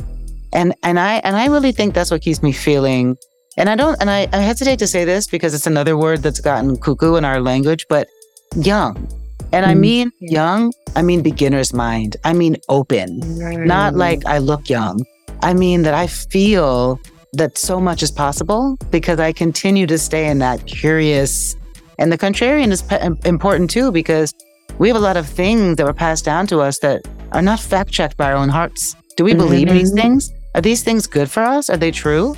[0.52, 3.16] And, and I, and I really think that's what keeps me feeling.
[3.56, 6.40] And I don't, and I, I hesitate to say this because it's another word that's
[6.40, 8.08] gotten cuckoo in our language, but
[8.54, 9.08] young.
[9.52, 9.80] And I mm.
[9.80, 12.16] mean young, I mean beginner's mind.
[12.24, 13.20] I mean open,
[13.66, 15.04] not like I look young.
[15.42, 17.00] I mean that I feel
[17.32, 21.56] that so much is possible because I continue to stay in that curious.
[21.98, 24.34] And the contrarian is pe- important too because
[24.78, 27.60] we have a lot of things that were passed down to us that are not
[27.60, 28.96] fact checked by our own hearts.
[29.16, 29.76] Do we believe mm-hmm.
[29.76, 30.32] these things?
[30.54, 31.70] Are these things good for us?
[31.70, 32.36] Are they true?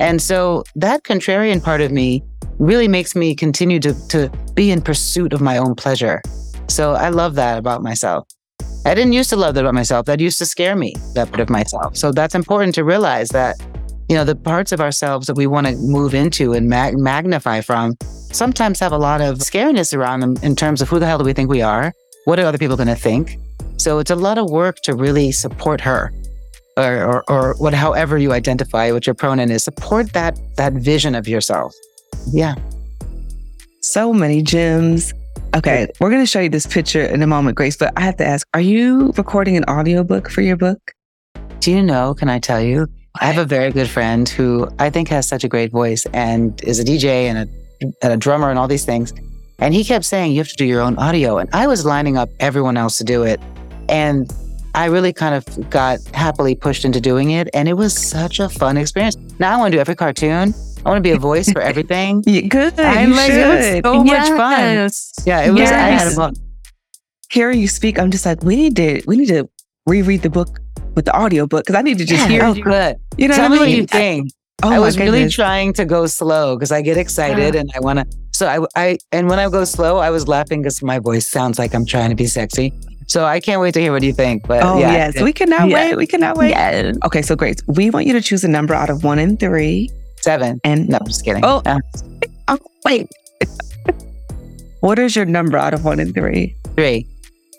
[0.00, 2.22] And so that contrarian part of me
[2.58, 6.20] really makes me continue to, to be in pursuit of my own pleasure.
[6.68, 8.26] So I love that about myself.
[8.86, 10.06] I didn't used to love that about myself.
[10.06, 11.96] That used to scare me, that part of myself.
[11.96, 13.56] So that's important to realize that,
[14.08, 17.62] you know, the parts of ourselves that we want to move into and mag- magnify
[17.62, 21.18] from sometimes have a lot of scariness around them in terms of who the hell
[21.18, 21.92] do we think we are?
[22.26, 23.38] What are other people going to think?
[23.78, 26.12] So it's a lot of work to really support her
[26.76, 31.14] or, or, or what, however you identify what your pronoun is, support that, that vision
[31.14, 31.74] of yourself.
[32.32, 32.54] Yeah.
[33.80, 35.12] So many gems
[35.54, 38.16] Okay, we're going to show you this picture in a moment, Grace, but I have
[38.16, 40.80] to ask, are you recording an audiobook for your book?
[41.60, 42.88] Do you know, can I tell you?
[43.20, 46.60] I have a very good friend who I think has such a great voice and
[46.64, 49.12] is a DJ and a, and a drummer and all these things.
[49.60, 51.38] And he kept saying, you have to do your own audio.
[51.38, 53.40] And I was lining up everyone else to do it.
[53.88, 54.28] And
[54.74, 57.48] I really kind of got happily pushed into doing it.
[57.54, 59.16] And it was such a fun experience.
[59.38, 60.52] Now I want to do every cartoon.
[60.84, 62.20] I want to be a voice for everything.
[62.48, 62.78] good.
[62.78, 63.38] I'm you like, should.
[63.38, 64.28] it was so yes.
[64.28, 65.26] much fun.
[65.26, 65.60] Yeah, it was.
[65.60, 65.72] Yes.
[65.72, 66.34] I had a fun.
[67.30, 69.48] Hearing you speak, I'm just like, we need to, we need to
[69.86, 70.60] reread the book
[70.94, 72.44] with the audio book because I need to just yeah, hear.
[72.44, 72.62] Oh, you.
[72.62, 72.96] good.
[73.16, 74.30] You know Tell what, me what you think.
[74.62, 77.60] I, oh I was really trying to go slow because I get excited yeah.
[77.60, 78.18] and I want to.
[78.32, 81.58] So I, I, and when I go slow, I was laughing because my voice sounds
[81.58, 82.72] like I'm trying to be sexy.
[83.06, 84.46] So I can't wait to hear what you think.
[84.46, 85.74] But oh yeah, yes, we cannot yeah.
[85.74, 85.96] wait.
[85.96, 86.50] We cannot wait.
[86.50, 86.92] Yeah.
[87.04, 87.62] Okay, so great.
[87.66, 89.90] We want you to choose a number out of one and three.
[90.24, 90.58] Seven.
[90.64, 91.44] And no, I'm just kidding.
[91.44, 91.80] Oh, uh,
[92.48, 93.10] oh wait.
[94.80, 96.56] what is your number out of one and three?
[96.76, 97.06] Three.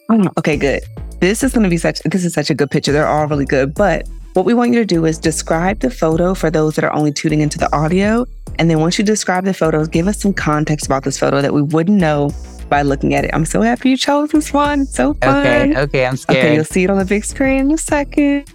[0.10, 0.82] Oh, okay, good.
[1.19, 1.99] This is going to be such.
[2.06, 2.91] This is such a good picture.
[2.91, 3.75] They're all really good.
[3.75, 6.91] But what we want you to do is describe the photo for those that are
[6.91, 8.25] only tuning into the audio.
[8.58, 11.54] And then once you describe the photos, give us some context about this photo that
[11.54, 12.32] we wouldn't know
[12.67, 13.32] by looking at it.
[13.32, 14.88] I'm so happy you chose this one.
[14.88, 15.45] So fun.
[15.45, 16.39] Okay, okay, I'm scared.
[16.39, 18.51] Okay, you'll see it on the big screen in a second.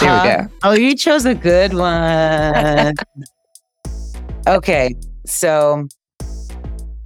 [0.00, 0.52] There we go.
[0.62, 2.94] Oh, you chose a good one.
[4.46, 4.94] okay,
[5.26, 5.86] so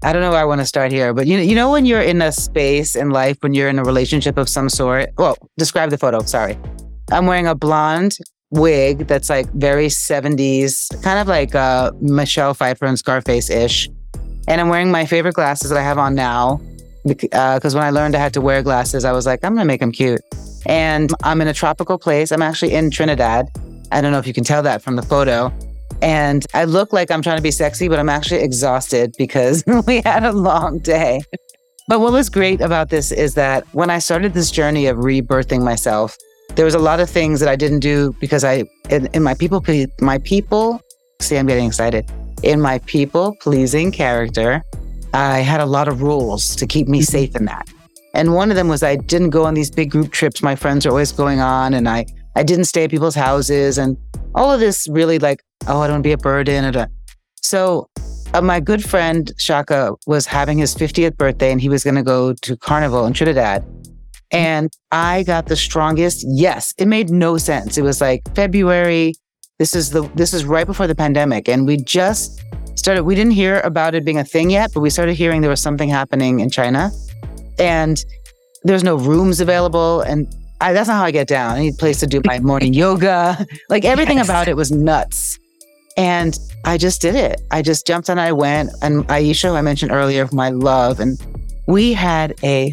[0.03, 1.85] I don't know where I want to start here, but you know, you know when
[1.85, 5.11] you're in a space in life when you're in a relationship of some sort.
[5.19, 6.23] Well, describe the photo.
[6.23, 6.57] Sorry,
[7.11, 8.17] I'm wearing a blonde
[8.51, 13.89] wig that's like very 70s, kind of like uh, Michelle Pfeiffer and Scarface ish,
[14.47, 16.61] and I'm wearing my favorite glasses that I have on now
[17.05, 19.65] because uh, when I learned I had to wear glasses, I was like, I'm gonna
[19.65, 20.21] make them cute.
[20.67, 22.33] And I'm in a tropical place.
[22.33, 23.49] I'm actually in Trinidad.
[23.93, 25.53] I don't know if you can tell that from the photo.
[26.03, 30.01] And I look like I'm trying to be sexy, but I'm actually exhausted because we
[30.03, 31.23] had a long day.
[31.89, 35.65] But what was great about this is that when I started this journey of rebirthing
[35.65, 36.17] myself,
[36.55, 39.35] there was a lot of things that I didn't do because I, in, in my
[39.35, 39.65] people,
[40.01, 40.81] my people,
[41.21, 42.11] see, I'm getting excited.
[42.43, 44.63] In my people pleasing character,
[45.15, 47.05] I had a lot of rules to keep me mm-hmm.
[47.05, 47.67] safe in that.
[48.19, 50.85] And one of them was I didn't go on these big group trips my friends
[50.85, 51.73] are always going on.
[51.73, 52.05] And I,
[52.35, 53.79] I didn't stay at people's houses.
[53.79, 53.97] And
[54.35, 56.89] all of this really like, oh, I don't want to be a burden.
[57.43, 57.89] So
[58.35, 62.03] uh, my good friend Shaka was having his 50th birthday and he was going to
[62.03, 63.65] go to Carnival in Trinidad.
[64.33, 66.75] And I got the strongest yes.
[66.77, 67.79] It made no sense.
[67.79, 69.15] It was like February.
[69.61, 71.49] This is the this is right before the pandemic.
[71.49, 72.43] And we just
[72.75, 75.51] started we didn't hear about it being a thing yet, but we started hearing there
[75.51, 76.91] was something happening in China
[77.59, 78.05] and
[78.65, 80.01] there's no rooms available.
[80.03, 81.57] And I, that's not how I get down.
[81.57, 83.47] I need a place to do my morning yoga.
[83.69, 84.27] Like everything yes.
[84.27, 85.39] about it was nuts.
[85.97, 87.41] And I just did it.
[87.51, 88.19] I just jumped on.
[88.19, 88.71] I went.
[88.83, 91.19] And Aisha, who I mentioned earlier, my love, and
[91.67, 92.73] we had a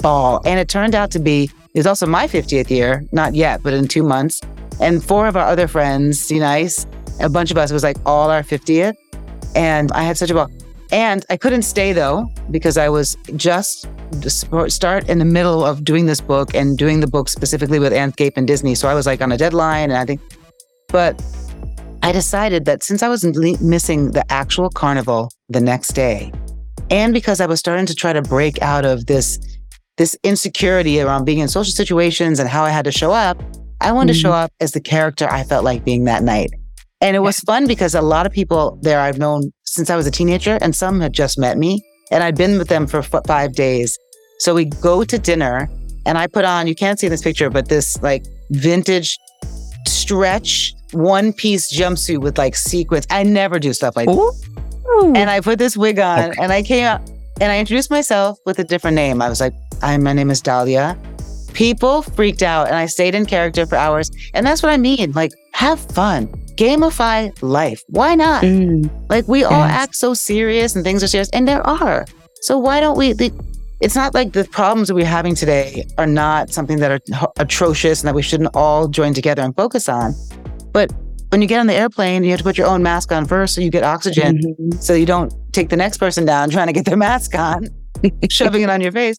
[0.00, 0.40] ball.
[0.44, 3.88] And it turned out to be, it's also my 50th year, not yet, but in
[3.88, 4.40] two months.
[4.80, 6.86] And four of our other friends, see nice,
[7.20, 8.94] a bunch of us, was like all our 50th.
[9.54, 10.50] And I had such a ball.
[10.92, 13.88] And I couldn't stay though, because I was just
[14.68, 18.34] start in the middle of doing this book and doing the book specifically with Anthgate
[18.36, 18.74] and Disney.
[18.74, 20.20] So I was like on a deadline and I think,
[20.88, 21.20] but
[22.02, 23.24] I decided that since I was
[23.62, 26.30] missing the actual carnival the next day,
[26.90, 29.38] and because I was starting to try to break out of this
[29.96, 33.40] this insecurity around being in social situations and how I had to show up,
[33.80, 34.18] I wanted mm-hmm.
[34.18, 36.50] to show up as the character I felt like being that night.
[37.02, 40.06] And it was fun because a lot of people there I've known since I was
[40.06, 41.82] a teenager, and some had just met me.
[42.12, 43.98] And I'd been with them for f- five days.
[44.38, 45.68] So we go to dinner,
[46.06, 49.18] and I put on, you can't see this picture, but this like vintage
[49.88, 53.06] stretch one piece jumpsuit with like sequins.
[53.10, 55.12] I never do stuff like that.
[55.16, 56.42] And I put this wig on, okay.
[56.42, 57.00] and I came out
[57.40, 59.22] and I introduced myself with a different name.
[59.22, 60.96] I was like, "Hi, my name is Dahlia."
[61.52, 64.10] People freaked out, and I stayed in character for hours.
[64.34, 65.12] And that's what I mean.
[65.12, 67.82] Like, have fun gamify life.
[67.88, 68.42] Why not?
[68.42, 69.52] Mm, like we yes.
[69.52, 72.06] all act so serious and things are serious, and there are.
[72.42, 73.12] So why don't we?
[73.12, 73.32] The,
[73.80, 78.00] it's not like the problems that we're having today are not something that are atrocious
[78.00, 80.14] and that we shouldn't all join together and focus on.
[80.72, 80.92] But
[81.30, 83.54] when you get on the airplane, you have to put your own mask on first
[83.54, 84.78] so you get oxygen mm-hmm.
[84.78, 87.68] so you don't take the next person down trying to get their mask on,
[88.30, 89.16] shoving it on your face,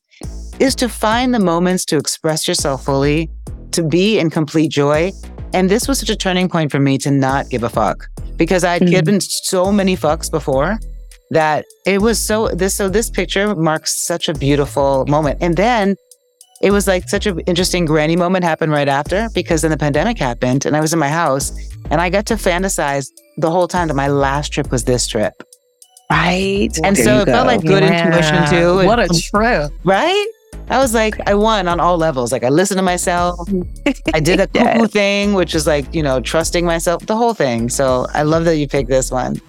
[0.60, 3.30] is to find the moments to express yourself fully,
[3.72, 5.12] to be in complete joy,
[5.53, 8.63] and this was such a turning point for me to not give a fuck because
[8.63, 8.91] I'd mm-hmm.
[8.91, 10.79] given so many fucks before
[11.31, 15.37] that it was so this so this picture marks such a beautiful moment.
[15.41, 15.95] And then
[16.61, 20.17] it was like such an interesting granny moment happened right after because then the pandemic
[20.17, 21.51] happened and I was in my house
[21.91, 25.33] and I got to fantasize the whole time that my last trip was this trip.
[26.09, 26.69] Right.
[26.83, 27.31] And there so it go.
[27.31, 28.05] felt like good yeah.
[28.05, 28.85] intuition too.
[28.85, 29.71] What a trip.
[29.83, 30.27] Right?
[30.69, 32.31] I was like, I won on all levels.
[32.31, 33.47] Like I listened to myself.
[34.13, 34.91] I did a cuckoo yes.
[34.91, 37.69] thing, which is like, you know, trusting myself, the whole thing.
[37.69, 39.41] So I love that you picked this one.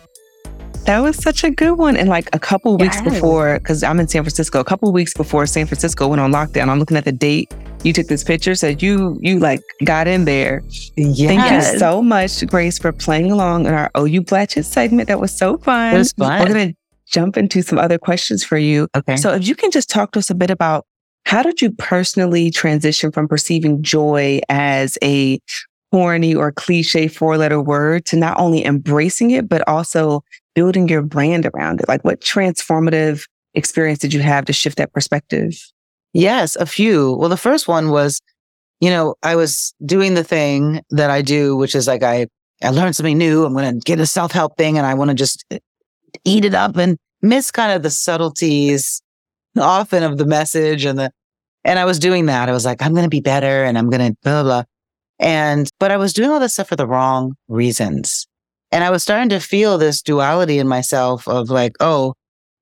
[0.87, 1.97] That was such a good one.
[1.97, 5.47] And like a couple weeks before, because I'm in San Francisco, a couple weeks before
[5.47, 7.53] San Francisco went on lockdown, I'm looking at the date
[7.85, 8.55] you took this picture.
[8.55, 10.63] So you you like got in there.
[10.97, 11.29] Yes.
[11.29, 15.09] Thank you so much, Grace, for playing along in our OU Blatchet segment.
[15.09, 15.95] That was so fun.
[15.95, 16.41] It was fun.
[16.41, 16.75] We're gonna
[17.07, 18.89] jump into some other questions for you.
[18.97, 19.17] Okay.
[19.17, 20.87] So if you can just talk to us a bit about
[21.25, 25.41] how did you personally transition from perceiving joy as a
[25.91, 30.23] corny or cliche four letter word to not only embracing it, but also
[30.55, 31.89] building your brand around it?
[31.89, 35.55] Like what transformative experience did you have to shift that perspective?
[36.13, 37.15] Yes, a few.
[37.15, 38.21] Well, the first one was,
[38.81, 42.27] you know, I was doing the thing that I do, which is like I,
[42.63, 43.45] I learned something new.
[43.45, 45.59] I'm going to get a self help thing and I want to just eh,
[46.25, 49.01] eat it up and miss kind of the subtleties
[49.63, 51.11] often of the message and the,
[51.65, 52.49] and I was doing that.
[52.49, 54.65] I was like, I'm going to be better and I'm going to blah, blah.
[55.19, 58.27] And, but I was doing all this stuff for the wrong reasons.
[58.73, 62.15] And I was starting to feel this duality in myself of like, oh,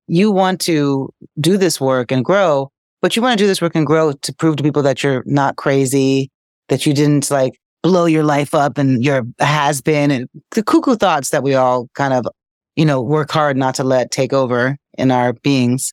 [0.07, 1.09] you want to
[1.41, 2.71] do this work and grow,
[3.01, 5.23] but you want to do this work and grow to prove to people that you're
[5.27, 6.31] not crazy,
[6.69, 10.97] that you didn't like blow your life up and you're has been and the cuckoo
[10.97, 12.27] thoughts that we all kind of,
[12.77, 15.93] you know, work hard not to let take over in our beings.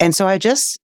[0.00, 0.78] And so I just,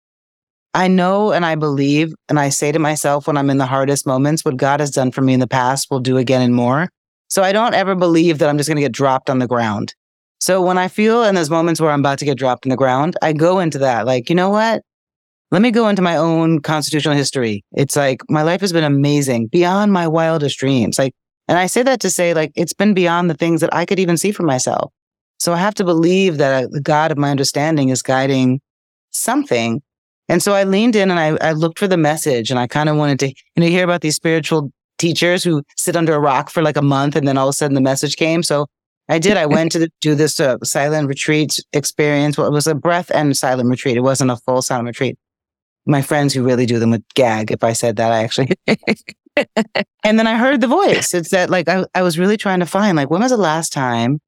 [0.72, 4.06] I know and I believe and I say to myself when I'm in the hardest
[4.06, 6.88] moments, what God has done for me in the past will do again and more.
[7.28, 9.94] So I don't ever believe that I'm just going to get dropped on the ground.
[10.40, 12.76] So when I feel in those moments where I'm about to get dropped on the
[12.76, 14.82] ground, I go into that like, you know what?
[15.50, 17.64] Let me go into my own constitutional history.
[17.72, 20.98] It's like my life has been amazing beyond my wildest dreams.
[20.98, 21.12] Like,
[21.48, 23.98] and I say that to say like it's been beyond the things that I could
[23.98, 24.92] even see for myself.
[25.40, 28.60] So I have to believe that God of my understanding is guiding
[29.10, 29.82] something
[30.30, 32.88] and so I leaned in and I, I looked for the message and I kind
[32.88, 36.50] of wanted to, you know, hear about these spiritual teachers who sit under a rock
[36.50, 38.44] for like a month and then all of a sudden the message came.
[38.44, 38.66] So
[39.08, 39.36] I did.
[39.36, 42.38] I went to the, do this uh, silent retreat experience.
[42.38, 43.96] Well, it was a breath and silent retreat.
[43.96, 45.18] It wasn't a full silent retreat.
[45.84, 48.12] My friends who really do them would gag if I said that.
[48.12, 48.50] I actually.
[50.04, 51.12] and then I heard the voice.
[51.12, 53.72] It's that like I, I was really trying to find like when was the last
[53.72, 54.20] time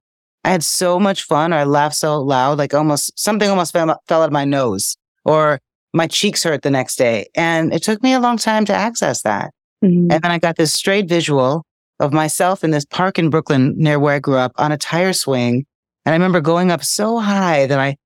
[0.45, 4.01] I had so much fun or I laughed so loud, like almost something almost fell,
[4.09, 5.61] fell out of my nose or
[5.93, 7.29] my cheeks hurt the next day.
[7.35, 9.53] And it took me a long time to access that.
[9.85, 10.11] Mm-hmm.
[10.11, 11.65] And then I got this straight visual
[12.01, 15.13] of myself in this park in Brooklyn near where I grew up on a tire
[15.13, 15.67] swing.
[16.05, 17.97] And I remember going up so high that I,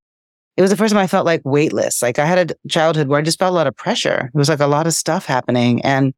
[0.57, 2.03] it was the first time I felt like weightless.
[2.03, 4.31] Like I had a childhood where I just felt a lot of pressure.
[4.35, 6.13] It was like a lot of stuff happening and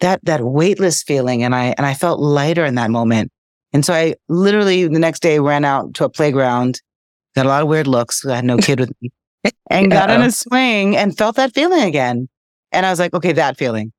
[0.00, 1.44] that, that weightless feeling.
[1.44, 3.30] And I, and I felt lighter in that moment.
[3.72, 6.80] And so I literally the next day ran out to a playground,
[7.34, 8.24] got a lot of weird looks.
[8.26, 9.10] I had no kid with me
[9.70, 12.28] and got on a swing and felt that feeling again.
[12.70, 13.92] And I was like, okay, that feeling,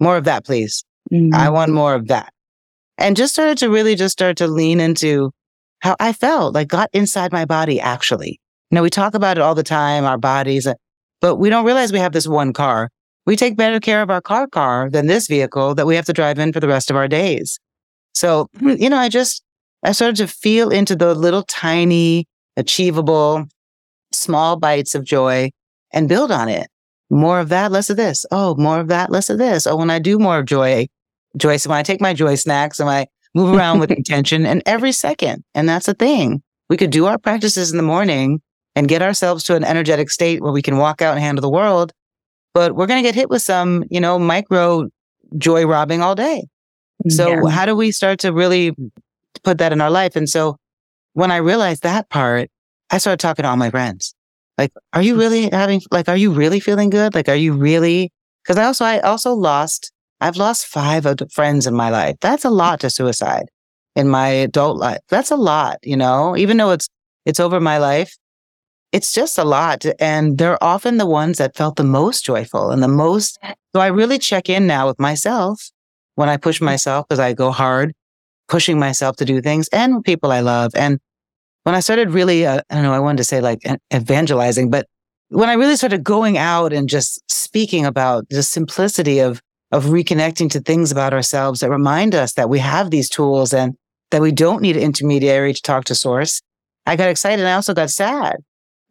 [0.00, 0.84] more of that, please.
[1.12, 1.34] Mm-hmm.
[1.34, 2.32] I want more of that.
[2.96, 5.32] And just started to really just start to lean into
[5.80, 8.40] how I felt like got inside my body actually.
[8.70, 10.74] You know, we talk about it all the time, our bodies, uh,
[11.20, 12.90] but we don't realize we have this one car.
[13.26, 16.12] We take better care of our car car than this vehicle that we have to
[16.12, 17.58] drive in for the rest of our days.
[18.14, 19.42] So, hmm, you know, I just,
[19.82, 23.46] I started to feel into the little tiny, achievable,
[24.12, 25.50] small bites of joy
[25.92, 26.68] and build on it.
[27.10, 28.24] More of that, less of this.
[28.30, 29.66] Oh, more of that, less of this.
[29.66, 30.86] Oh, when I do more of joy,
[31.36, 34.62] joy, so when I take my joy snacks and I move around with intention and
[34.66, 35.44] every second.
[35.54, 36.42] And that's the thing.
[36.70, 38.40] We could do our practices in the morning
[38.74, 41.50] and get ourselves to an energetic state where we can walk out and handle the
[41.50, 41.92] world.
[42.54, 44.88] But we're going to get hit with some, you know, micro
[45.36, 46.46] joy robbing all day.
[47.08, 47.50] So yeah.
[47.50, 48.74] how do we start to really
[49.42, 50.16] put that in our life?
[50.16, 50.56] And so
[51.12, 52.50] when I realized that part,
[52.90, 54.14] I started talking to all my friends.
[54.56, 55.18] Like, are you mm.
[55.18, 57.14] really having, like, are you really feeling good?
[57.14, 58.12] Like, are you really?
[58.46, 62.16] Cause I also, I also lost, I've lost five friends in my life.
[62.20, 62.56] That's a mm.
[62.56, 63.46] lot to suicide
[63.96, 65.00] in my adult life.
[65.08, 66.88] That's a lot, you know, even though it's,
[67.26, 68.16] it's over my life.
[68.92, 69.84] It's just a lot.
[69.98, 73.38] And they're often the ones that felt the most joyful and the most.
[73.74, 75.70] So I really check in now with myself
[76.14, 77.94] when I push myself because I go hard
[78.48, 80.72] pushing myself to do things and people I love.
[80.74, 80.98] And
[81.62, 83.62] when I started really, uh, I don't know, I wanted to say like
[83.92, 84.86] evangelizing, but
[85.28, 89.40] when I really started going out and just speaking about the simplicity of,
[89.72, 93.74] of reconnecting to things about ourselves that remind us that we have these tools and
[94.10, 96.40] that we don't need an intermediary to talk to source,
[96.86, 97.40] I got excited.
[97.40, 98.36] And I also got sad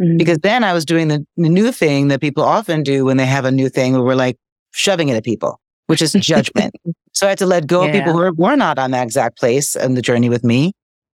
[0.02, 0.18] mm-hmm.
[0.18, 3.26] because then I was doing the, the new thing that people often do when they
[3.26, 4.38] have a new thing where we're like
[4.72, 6.74] shoving it at people, which is judgment.
[7.14, 7.88] so I had to let go yeah.
[7.88, 10.74] of people who were, were not on that exact place in the journey with me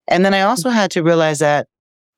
[0.10, 1.68] and then I also had to realize that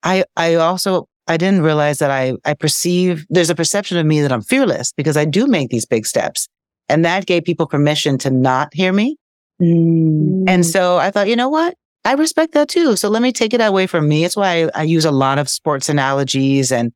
[0.02, 4.22] I, I also, I didn't realize that I, I perceive, there's a perception of me
[4.22, 6.48] that I'm fearless because I do make these big steps.
[6.90, 9.18] And that gave people permission to not hear me.
[9.62, 10.46] Mm.
[10.48, 11.76] And so I thought, you know what?
[12.04, 12.96] I respect that too.
[12.96, 14.26] So let me take it away from me.
[14.26, 16.92] It's why I, I use a lot of sports analogies and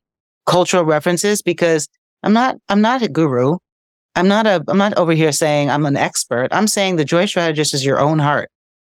[0.47, 1.87] cultural references because
[2.23, 3.57] I'm not, I'm not a guru.
[4.15, 6.47] I'm not a, I'm not over here saying I'm an expert.
[6.51, 8.49] I'm saying the joy strategist is your own heart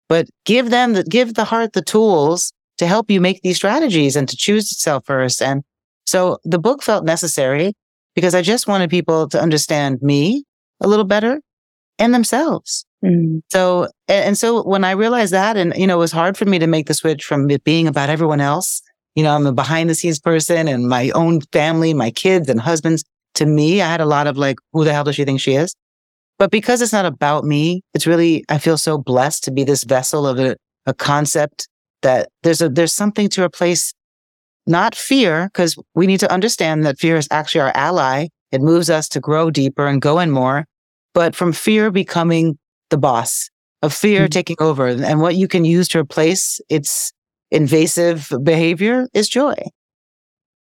[0.10, 4.16] but give them the, give the heart the tools to help you make these strategies
[4.16, 5.42] and to choose itself first.
[5.42, 5.64] And
[6.06, 7.74] so the book felt necessary
[8.16, 10.44] because I just wanted people to understand me
[10.82, 11.40] a little better
[12.00, 12.86] and themselves.
[13.06, 13.42] Mm.
[13.52, 16.46] So, and, and, so when I realized that, and, you know, it was hard for
[16.46, 18.82] me to make the switch from it being about everyone else.
[19.16, 22.60] You know, I'm a behind the scenes person and my own family, my kids and
[22.60, 23.04] husbands.
[23.40, 25.56] To me, I had a lot of like, who the hell does she think she
[25.56, 25.74] is?
[26.38, 29.84] But because it's not about me, it's really, I feel so blessed to be this
[29.84, 31.68] vessel of a, a concept
[32.02, 33.94] that there's a, there's something to replace
[34.68, 38.28] not fear, because we need to understand that fear is actually our ally.
[38.52, 40.66] It moves us to grow deeper and go in more.
[41.14, 42.58] But from fear becoming
[42.90, 43.50] the boss,
[43.82, 44.30] of fear mm-hmm.
[44.30, 44.88] taking over.
[44.88, 47.12] And what you can use to replace its
[47.52, 49.56] invasive behavior is joy.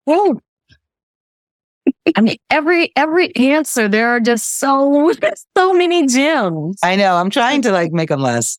[0.06, 0.40] Well,
[2.16, 5.12] I mean, every every answer there are just so
[5.56, 6.78] so many gems.
[6.82, 7.16] I know.
[7.16, 8.58] I'm trying to like make them less.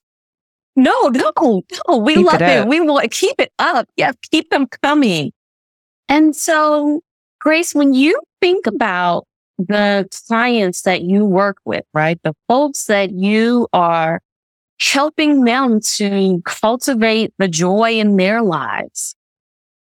[0.75, 1.97] No, no, no.
[1.97, 2.67] We keep love it, it.
[2.67, 3.87] We will keep it up.
[3.97, 5.31] Yeah, keep them coming.
[6.07, 7.01] And so,
[7.39, 9.25] Grace, when you think about
[9.57, 12.19] the clients that you work with, right?
[12.23, 14.21] The folks that you are
[14.79, 19.15] helping them to cultivate the joy in their lives.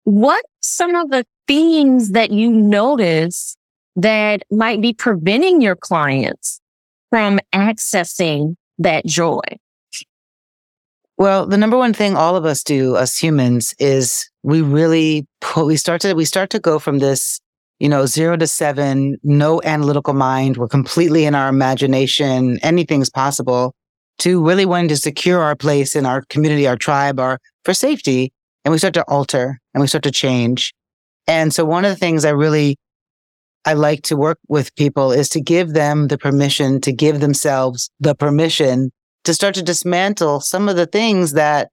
[0.04, 3.58] What some of the things that you notice
[3.96, 6.62] that might be preventing your clients
[7.10, 9.42] from accessing that joy?
[11.18, 15.66] Well, the number one thing all of us do, us humans, is we really put,
[15.66, 17.40] we start to, we start to go from this,
[17.80, 20.58] you know, zero to seven, no analytical mind.
[20.58, 22.60] We're completely in our imagination.
[22.62, 23.74] Anything's possible
[24.20, 28.32] to really wanting to secure our place in our community, our tribe, our for safety.
[28.64, 30.74] And we start to alter and we start to change.
[31.28, 32.78] And so one of the things I really
[33.66, 37.90] I like to work with people is to give them the permission to give themselves
[38.00, 38.92] the permission
[39.26, 41.70] to start to dismantle some of the things that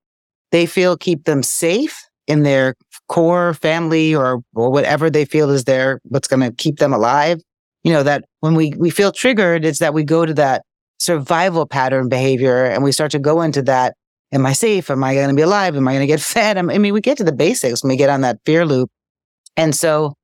[0.50, 2.74] they feel keep them safe in their
[3.08, 7.40] core family or, or whatever they feel is their what's going to keep them alive.
[7.84, 10.62] You know, that when we, we feel triggered, it's that we go to that
[10.98, 13.94] survival pattern behavior and we start to go into that.
[14.32, 14.90] Am I safe?
[14.90, 15.76] Am I going to be alive?
[15.76, 16.58] Am I going to get fed?
[16.58, 18.90] I mean, we get to the basics when we get on that fear loop.
[19.56, 20.14] And so,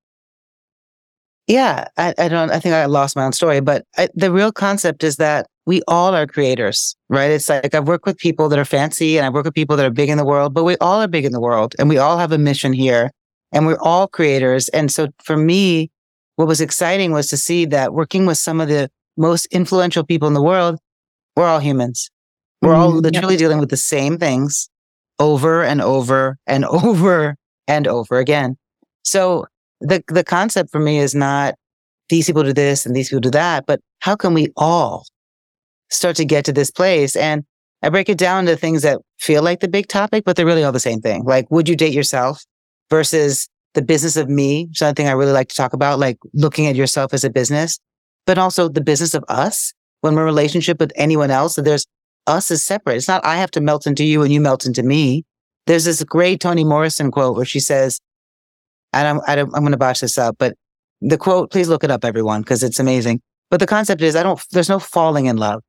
[1.47, 4.53] yeah, I, I don't, I think I lost my own story, but I, the real
[4.53, 7.31] concept is that we all are creators, right?
[7.31, 9.87] It's like I've worked with people that are fancy and I work with people that
[9.87, 11.99] are big in the world, but we all are big in the world and we
[11.99, 13.11] all have a mission here
[13.53, 14.69] and we're all creators.
[14.71, 15.91] And so for me,
[16.37, 20.27] what was exciting was to see that working with some of the most influential people
[20.27, 20.79] in the world,
[21.37, 22.11] we're all humans.
[22.63, 23.01] We're all mm-hmm.
[23.01, 24.69] literally dealing with the same things
[25.19, 27.37] over and over and over
[27.69, 28.57] and over again.
[29.05, 29.47] So
[29.81, 31.55] the, the concept for me is not
[32.09, 35.07] these people do this and these people do that, but how can we all
[35.91, 37.17] start to get to this place?
[37.17, 37.45] And
[37.83, 40.65] I break it down to things that feel like the big topic, but they're really
[40.65, 41.25] all the same thing.
[41.25, 42.45] Like, would you date yourself
[42.91, 44.69] versus the business of me?
[44.73, 47.79] Something I really like to talk about, like looking at yourself as a business
[48.27, 51.55] but also the business of us when we're in relationship with anyone else.
[51.55, 51.87] So there's
[52.27, 52.97] us is separate.
[52.97, 55.25] It's not I have to melt into you and you melt into me.
[55.67, 58.01] There's this great Toni Morrison quote where she says,
[58.93, 60.55] and I'm, I am going to botch this up, but
[61.01, 63.21] the quote, please look it up, everyone, because it's amazing.
[63.51, 65.63] But the concept is I don't, there's no falling in love.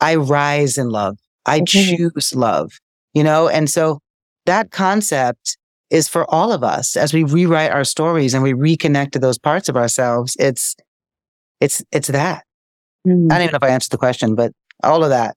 [0.00, 1.18] I rise in love.
[1.46, 1.96] I mm-hmm.
[1.96, 2.72] choose love,
[3.14, 3.48] you know?
[3.48, 4.00] And so
[4.46, 5.56] that concept
[5.90, 9.38] is for all of us as we rewrite our stories and we reconnect to those
[9.38, 10.36] parts of ourselves.
[10.38, 10.76] It's,
[11.60, 12.44] it's it's that.
[13.06, 13.32] Mm.
[13.32, 14.52] I don't even know if I answered the question, but
[14.82, 15.36] all of that.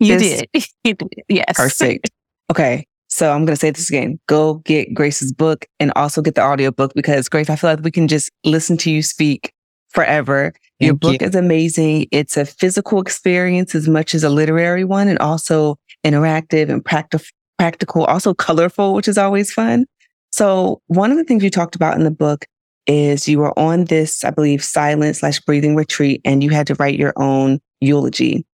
[0.00, 0.14] You
[0.84, 1.08] you did.
[1.28, 1.56] Yes.
[1.56, 2.10] Perfect.
[2.50, 2.86] Okay.
[3.08, 4.20] So I'm going to say this again.
[4.26, 7.80] Go get Grace's book and also get the audio book because Grace, I feel like
[7.80, 9.52] we can just listen to you speak
[9.88, 10.52] forever.
[10.78, 11.26] Thank Your book you.
[11.26, 12.06] is amazing.
[12.12, 17.26] It's a physical experience as much as a literary one and also interactive and practical,
[17.58, 19.86] practical, also colorful, which is always fun.
[20.30, 22.44] So one of the things you talked about in the book
[22.86, 26.74] is you were on this, I believe, silent slash breathing retreat and you had to
[26.74, 28.46] write your own eulogy.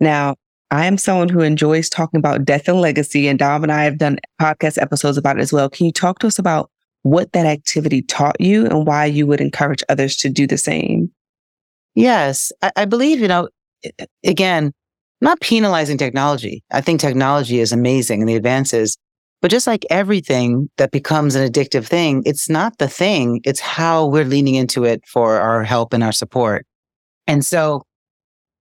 [0.00, 0.36] Now,
[0.70, 3.98] I am someone who enjoys talking about death and legacy, and Dom and I have
[3.98, 5.70] done podcast episodes about it as well.
[5.70, 6.70] Can you talk to us about
[7.02, 11.10] what that activity taught you and why you would encourage others to do the same?
[11.94, 13.48] Yes, I, I believe, you know,
[14.24, 14.72] again,
[15.20, 16.62] not penalizing technology.
[16.70, 18.96] I think technology is amazing and the advances,
[19.40, 24.06] but just like everything that becomes an addictive thing, it's not the thing, it's how
[24.06, 26.66] we're leaning into it for our help and our support.
[27.26, 27.82] And so,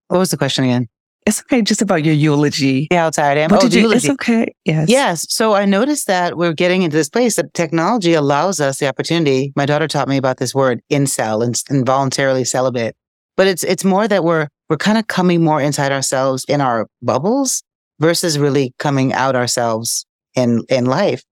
[0.08, 0.88] what was the question again?
[1.28, 2.88] It's okay, just about your eulogy.
[2.90, 3.52] Yeah, how tired I am.
[3.52, 4.56] What oh, did you, It's okay.
[4.64, 4.88] Yes.
[4.88, 5.26] Yes.
[5.30, 9.52] So I noticed that we're getting into this place that technology allows us the opportunity.
[9.54, 12.96] My daughter taught me about this word incel and involuntarily celibate.
[13.36, 16.88] But it's it's more that we're we're kind of coming more inside ourselves in our
[17.02, 17.62] bubbles
[18.00, 21.26] versus really coming out ourselves in in life.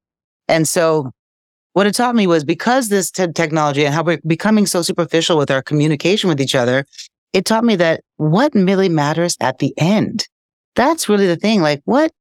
[0.49, 1.11] And so
[1.71, 5.37] what it taught me was because this t- technology and how we're becoming so superficial
[5.37, 6.85] with our communication with each other,
[7.35, 10.27] it taught me that what really matters at the end.
[10.75, 11.61] That's really the thing.
[11.61, 12.11] Like what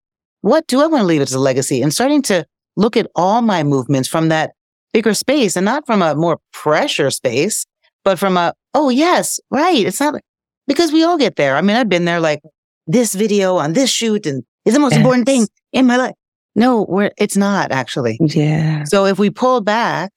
[0.40, 1.80] what do I want to leave as a legacy?
[1.80, 2.44] And starting to
[2.76, 4.52] look at all my movements from that
[4.92, 7.64] bigger space and not from a more pressure space,
[8.04, 9.86] but from a, oh yes, right.
[9.86, 10.20] It's not
[10.66, 11.56] because we all get there.
[11.56, 12.42] I mean, I've been there like
[12.86, 15.00] this video on this shoot and is the most yes.
[15.00, 16.14] important thing in my life.
[16.54, 18.18] No, we're, it's not actually.
[18.20, 18.84] Yeah.
[18.84, 20.12] So if we pull back,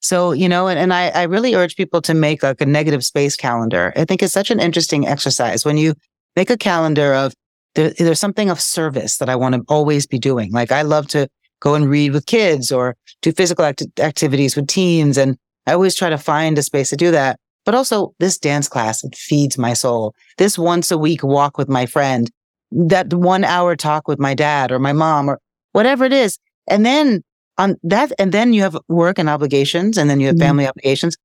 [0.00, 3.04] so, you know, and, and I, I really urge people to make like a negative
[3.04, 3.92] space calendar.
[3.96, 5.94] I think it's such an interesting exercise when you
[6.36, 7.34] make a calendar of
[7.74, 10.52] there, there's something of service that I want to always be doing.
[10.52, 11.28] Like I love to
[11.60, 15.18] go and read with kids or do physical act- activities with teens.
[15.18, 15.36] And
[15.66, 17.38] I always try to find a space to do that.
[17.66, 20.14] But also this dance class, it feeds my soul.
[20.38, 22.30] This once a week walk with my friend,
[22.72, 25.38] that one hour talk with my dad or my mom or
[25.72, 26.38] whatever it is.
[26.66, 27.22] And then
[27.60, 30.44] on that, and then you have work and obligations and then you have mm-hmm.
[30.44, 31.16] family obligations.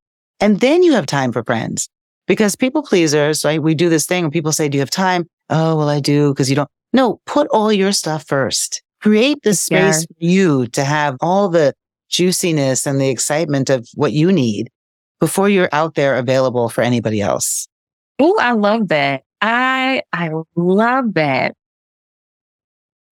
[0.42, 1.90] And then you have time for friends
[2.28, 3.64] because people pleasers, right?
[3.64, 5.28] We do this thing when people say, do you have time?
[5.50, 6.70] Oh, well, I do because you don't.
[6.92, 8.84] No, put all your stuff first.
[9.02, 10.06] Create the space yeah.
[10.08, 11.74] for you to have all the
[12.10, 14.70] juiciness and the excitement of what you need
[15.20, 17.68] before you're out there available for anybody else.
[18.20, 19.24] Oh, I love that.
[19.42, 21.56] I I love that.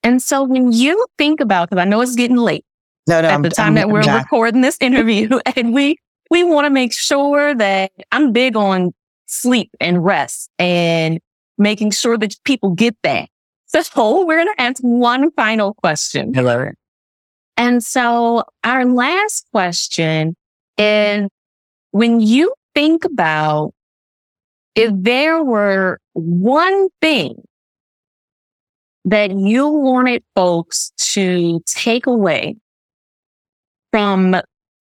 [0.03, 2.65] And so when you think about, because I know it's getting late
[3.08, 5.97] no, no, at the time I'm, that we're recording this interview, and we
[6.30, 8.93] we want to make sure that I'm big on
[9.26, 11.20] sleep and rest and
[11.58, 13.30] making sure that people get that.
[13.68, 16.34] So we're going to ask one final question.
[16.34, 16.70] Hello.
[17.58, 20.36] And so our last question
[20.78, 21.28] is
[21.91, 23.74] when you think about
[24.76, 27.43] if there were one thing
[29.06, 32.56] that you wanted folks to take away
[33.94, 34.36] from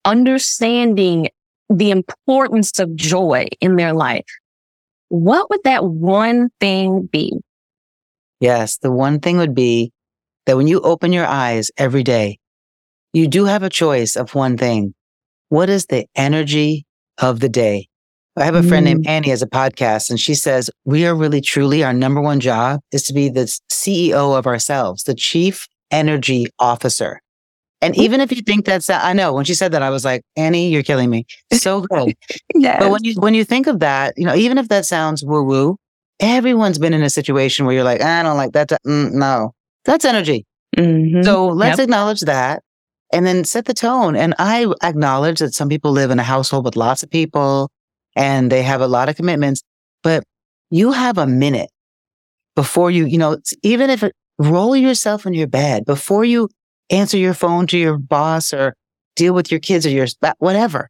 [0.05, 1.29] understanding
[1.69, 4.25] the importance of joy in their life,
[5.09, 7.31] what would that one thing be?
[8.39, 9.91] Yes, the one thing would be
[10.47, 12.39] that when you open your eyes every day,
[13.13, 14.95] you do have a choice of one thing.
[15.49, 16.87] What is the energy
[17.19, 17.89] of the day?
[18.35, 18.89] I have a friend mm.
[18.89, 22.39] named Annie as a podcast and she says, we are really truly our number one
[22.39, 23.41] job is to be the
[23.71, 27.21] CEO of ourselves, the chief energy officer.
[27.83, 30.23] And even if you think that's, I know when she said that, I was like,
[30.37, 31.25] Annie, you're killing me.
[31.51, 32.15] So good.
[32.55, 32.79] yes.
[32.79, 35.43] But when you, when you think of that, you know, even if that sounds woo
[35.43, 35.77] woo,
[36.21, 38.69] everyone's been in a situation where you're like, I don't like that.
[38.87, 39.53] Mm, no,
[39.83, 40.45] that's energy.
[40.77, 41.23] Mm-hmm.
[41.23, 41.83] So let's yep.
[41.83, 42.63] acknowledge that
[43.11, 44.15] and then set the tone.
[44.15, 47.69] And I acknowledge that some people live in a household with lots of people
[48.15, 49.61] and they have a lot of commitments,
[50.03, 50.23] but
[50.69, 51.69] you have a minute
[52.55, 56.47] before you, you know, even if it, roll yourself in your bed before you
[56.89, 58.75] answer your phone to your boss or
[59.15, 60.07] deal with your kids or your
[60.39, 60.89] whatever.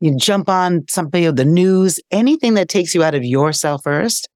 [0.00, 4.28] You jump on something of the news, anything that takes you out of yourself first.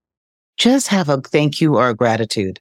[0.58, 2.60] Just have a thank you or a gratitude.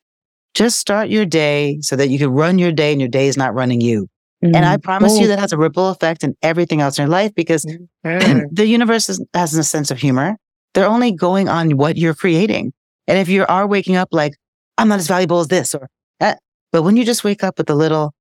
[0.53, 3.37] Just start your day so that you can run your day and your day is
[3.37, 4.07] not running you.
[4.43, 4.55] Mm-hmm.
[4.55, 4.81] And I mm-hmm.
[4.81, 8.39] promise you that has a ripple effect in everything else in your life because mm-hmm.
[8.51, 10.37] the universe is, has a sense of humor.
[10.73, 12.73] They're only going on what you're creating.
[13.07, 14.33] And if you are waking up like,
[14.77, 15.87] I'm not as valuable as this or
[16.19, 16.39] that,
[16.71, 18.13] but when you just wake up with a little,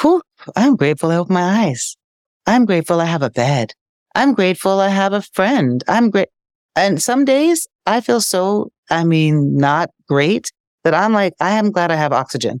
[0.00, 0.22] whew,
[0.56, 1.96] I'm grateful I opened my eyes.
[2.46, 3.72] I'm grateful I have a bed.
[4.14, 5.82] I'm grateful I have a friend.
[5.88, 6.28] I'm great.
[6.76, 10.52] And some days I feel so, I mean, not great
[10.84, 12.60] that I'm like, I am glad I have oxygen.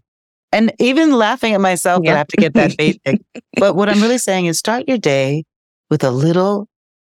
[0.52, 2.12] And even laughing at myself yeah.
[2.12, 3.20] that I have to get that basic.
[3.58, 5.44] but what I'm really saying is start your day
[5.90, 6.68] with a little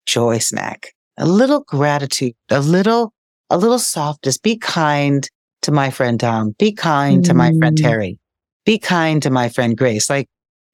[0.07, 3.13] joy snack, a little gratitude, a little,
[3.51, 4.39] a little softness.
[4.39, 5.29] Be kind
[5.63, 6.55] to my friend Dom.
[6.59, 7.27] Be kind mm.
[7.27, 7.85] to my friend mm.
[7.85, 8.19] Terri
[8.65, 10.09] be kind to my friend Grace.
[10.09, 10.29] Like,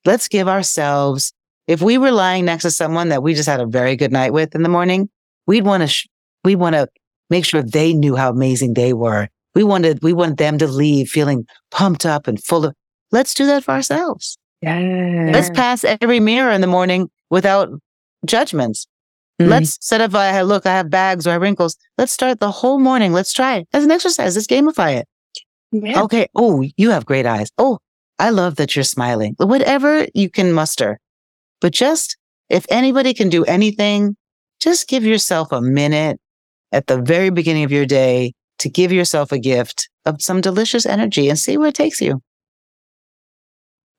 [0.05, 1.33] let's give ourselves,
[1.67, 4.33] if we were lying next to someone that we just had a very good night
[4.33, 5.09] with in the morning,
[5.47, 6.09] we'd want to, sh-
[6.45, 6.89] we want to
[7.31, 9.29] make sure they knew how amazing they were.
[9.55, 12.75] We wanted, we want them to leave feeling pumped up and full of,
[13.11, 14.39] let's do that for ourselves.
[14.63, 15.31] Yeah.
[15.33, 17.71] Let's pass every mirror in the morning without
[18.25, 18.87] judgments.
[19.41, 19.51] Mm-hmm.
[19.51, 21.77] Let's set up, I look, I have bags or I have wrinkles.
[21.97, 23.13] Let's start the whole morning.
[23.13, 24.35] Let's try it as an exercise.
[24.35, 25.07] Let's gamify it.
[25.73, 26.03] Yeah.
[26.03, 26.29] Okay.
[26.35, 27.51] Oh, you have great eyes.
[27.59, 27.79] Oh,
[28.19, 29.35] I love that you're smiling.
[29.39, 30.99] Whatever you can muster.
[31.61, 32.17] But just
[32.49, 34.17] if anybody can do anything,
[34.61, 36.19] just give yourself a minute
[36.73, 40.87] at the very beginning of your day to give yourself a gift of some delicious
[40.87, 42.21] energy and see where it takes you.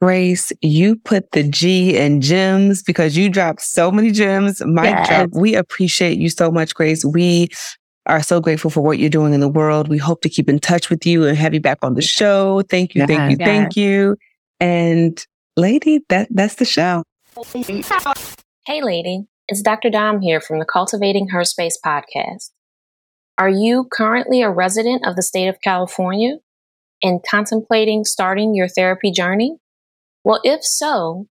[0.02, 4.62] Grace, you put the G in gems because you dropped so many gems.
[4.66, 5.30] My yes.
[5.34, 7.04] We appreciate you so much, Grace.
[7.04, 7.50] We
[8.10, 9.88] are so grateful for what you're doing in the world.
[9.88, 12.64] We hope to keep in touch with you and have you back on the show.
[12.64, 14.18] Thank you, thank you, thank you.
[14.60, 15.24] And
[15.56, 17.04] lady, that that's the show.
[18.66, 19.90] Hey lady, it's Dr.
[19.90, 22.52] Dom here from the Cultivating Her Space podcast.
[23.38, 26.40] Are you currently a resident of the state of California
[27.02, 29.56] and contemplating starting your therapy journey?
[30.26, 31.28] Well, if so,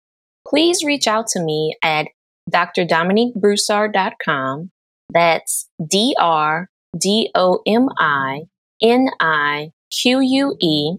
[0.47, 2.07] please reach out to me at
[2.49, 4.71] drdominiquebroussard.com
[5.09, 8.43] that's D R D O M I
[8.81, 10.97] N I Q U E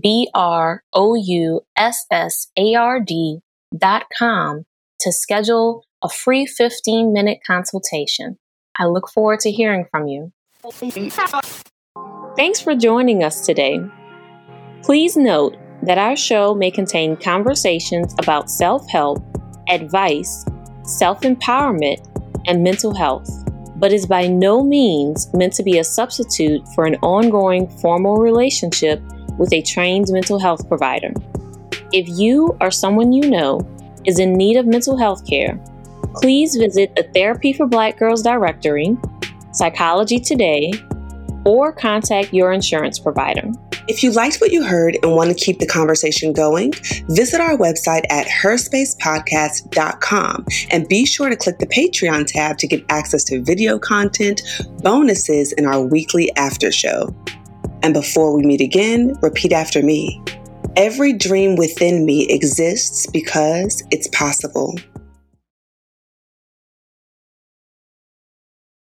[0.00, 3.40] B R O U S S A R D
[3.76, 4.64] dot com
[5.00, 8.38] to schedule a free 15 minute consultation.
[8.78, 10.32] I look forward to hearing from you.
[12.36, 13.80] Thanks for joining us today.
[14.82, 19.22] Please note that our show may contain conversations about self help,
[19.68, 20.44] advice,
[20.84, 22.00] self empowerment,
[22.46, 23.41] and mental health,
[23.82, 29.02] but is by no means meant to be a substitute for an ongoing formal relationship
[29.38, 31.12] with a trained mental health provider.
[31.92, 33.60] If you or someone you know
[34.06, 35.60] is in need of mental health care,
[36.14, 38.96] please visit the Therapy for Black Girls directory,
[39.52, 40.72] Psychology Today,
[41.44, 43.50] or contact your insurance provider.
[43.88, 46.72] If you liked what you heard and want to keep the conversation going,
[47.08, 52.84] visit our website at herspacepodcast.com and be sure to click the Patreon tab to get
[52.88, 54.42] access to video content,
[54.82, 57.12] bonuses, and our weekly after show.
[57.82, 60.22] And before we meet again, repeat after me.
[60.76, 64.76] Every dream within me exists because it's possible.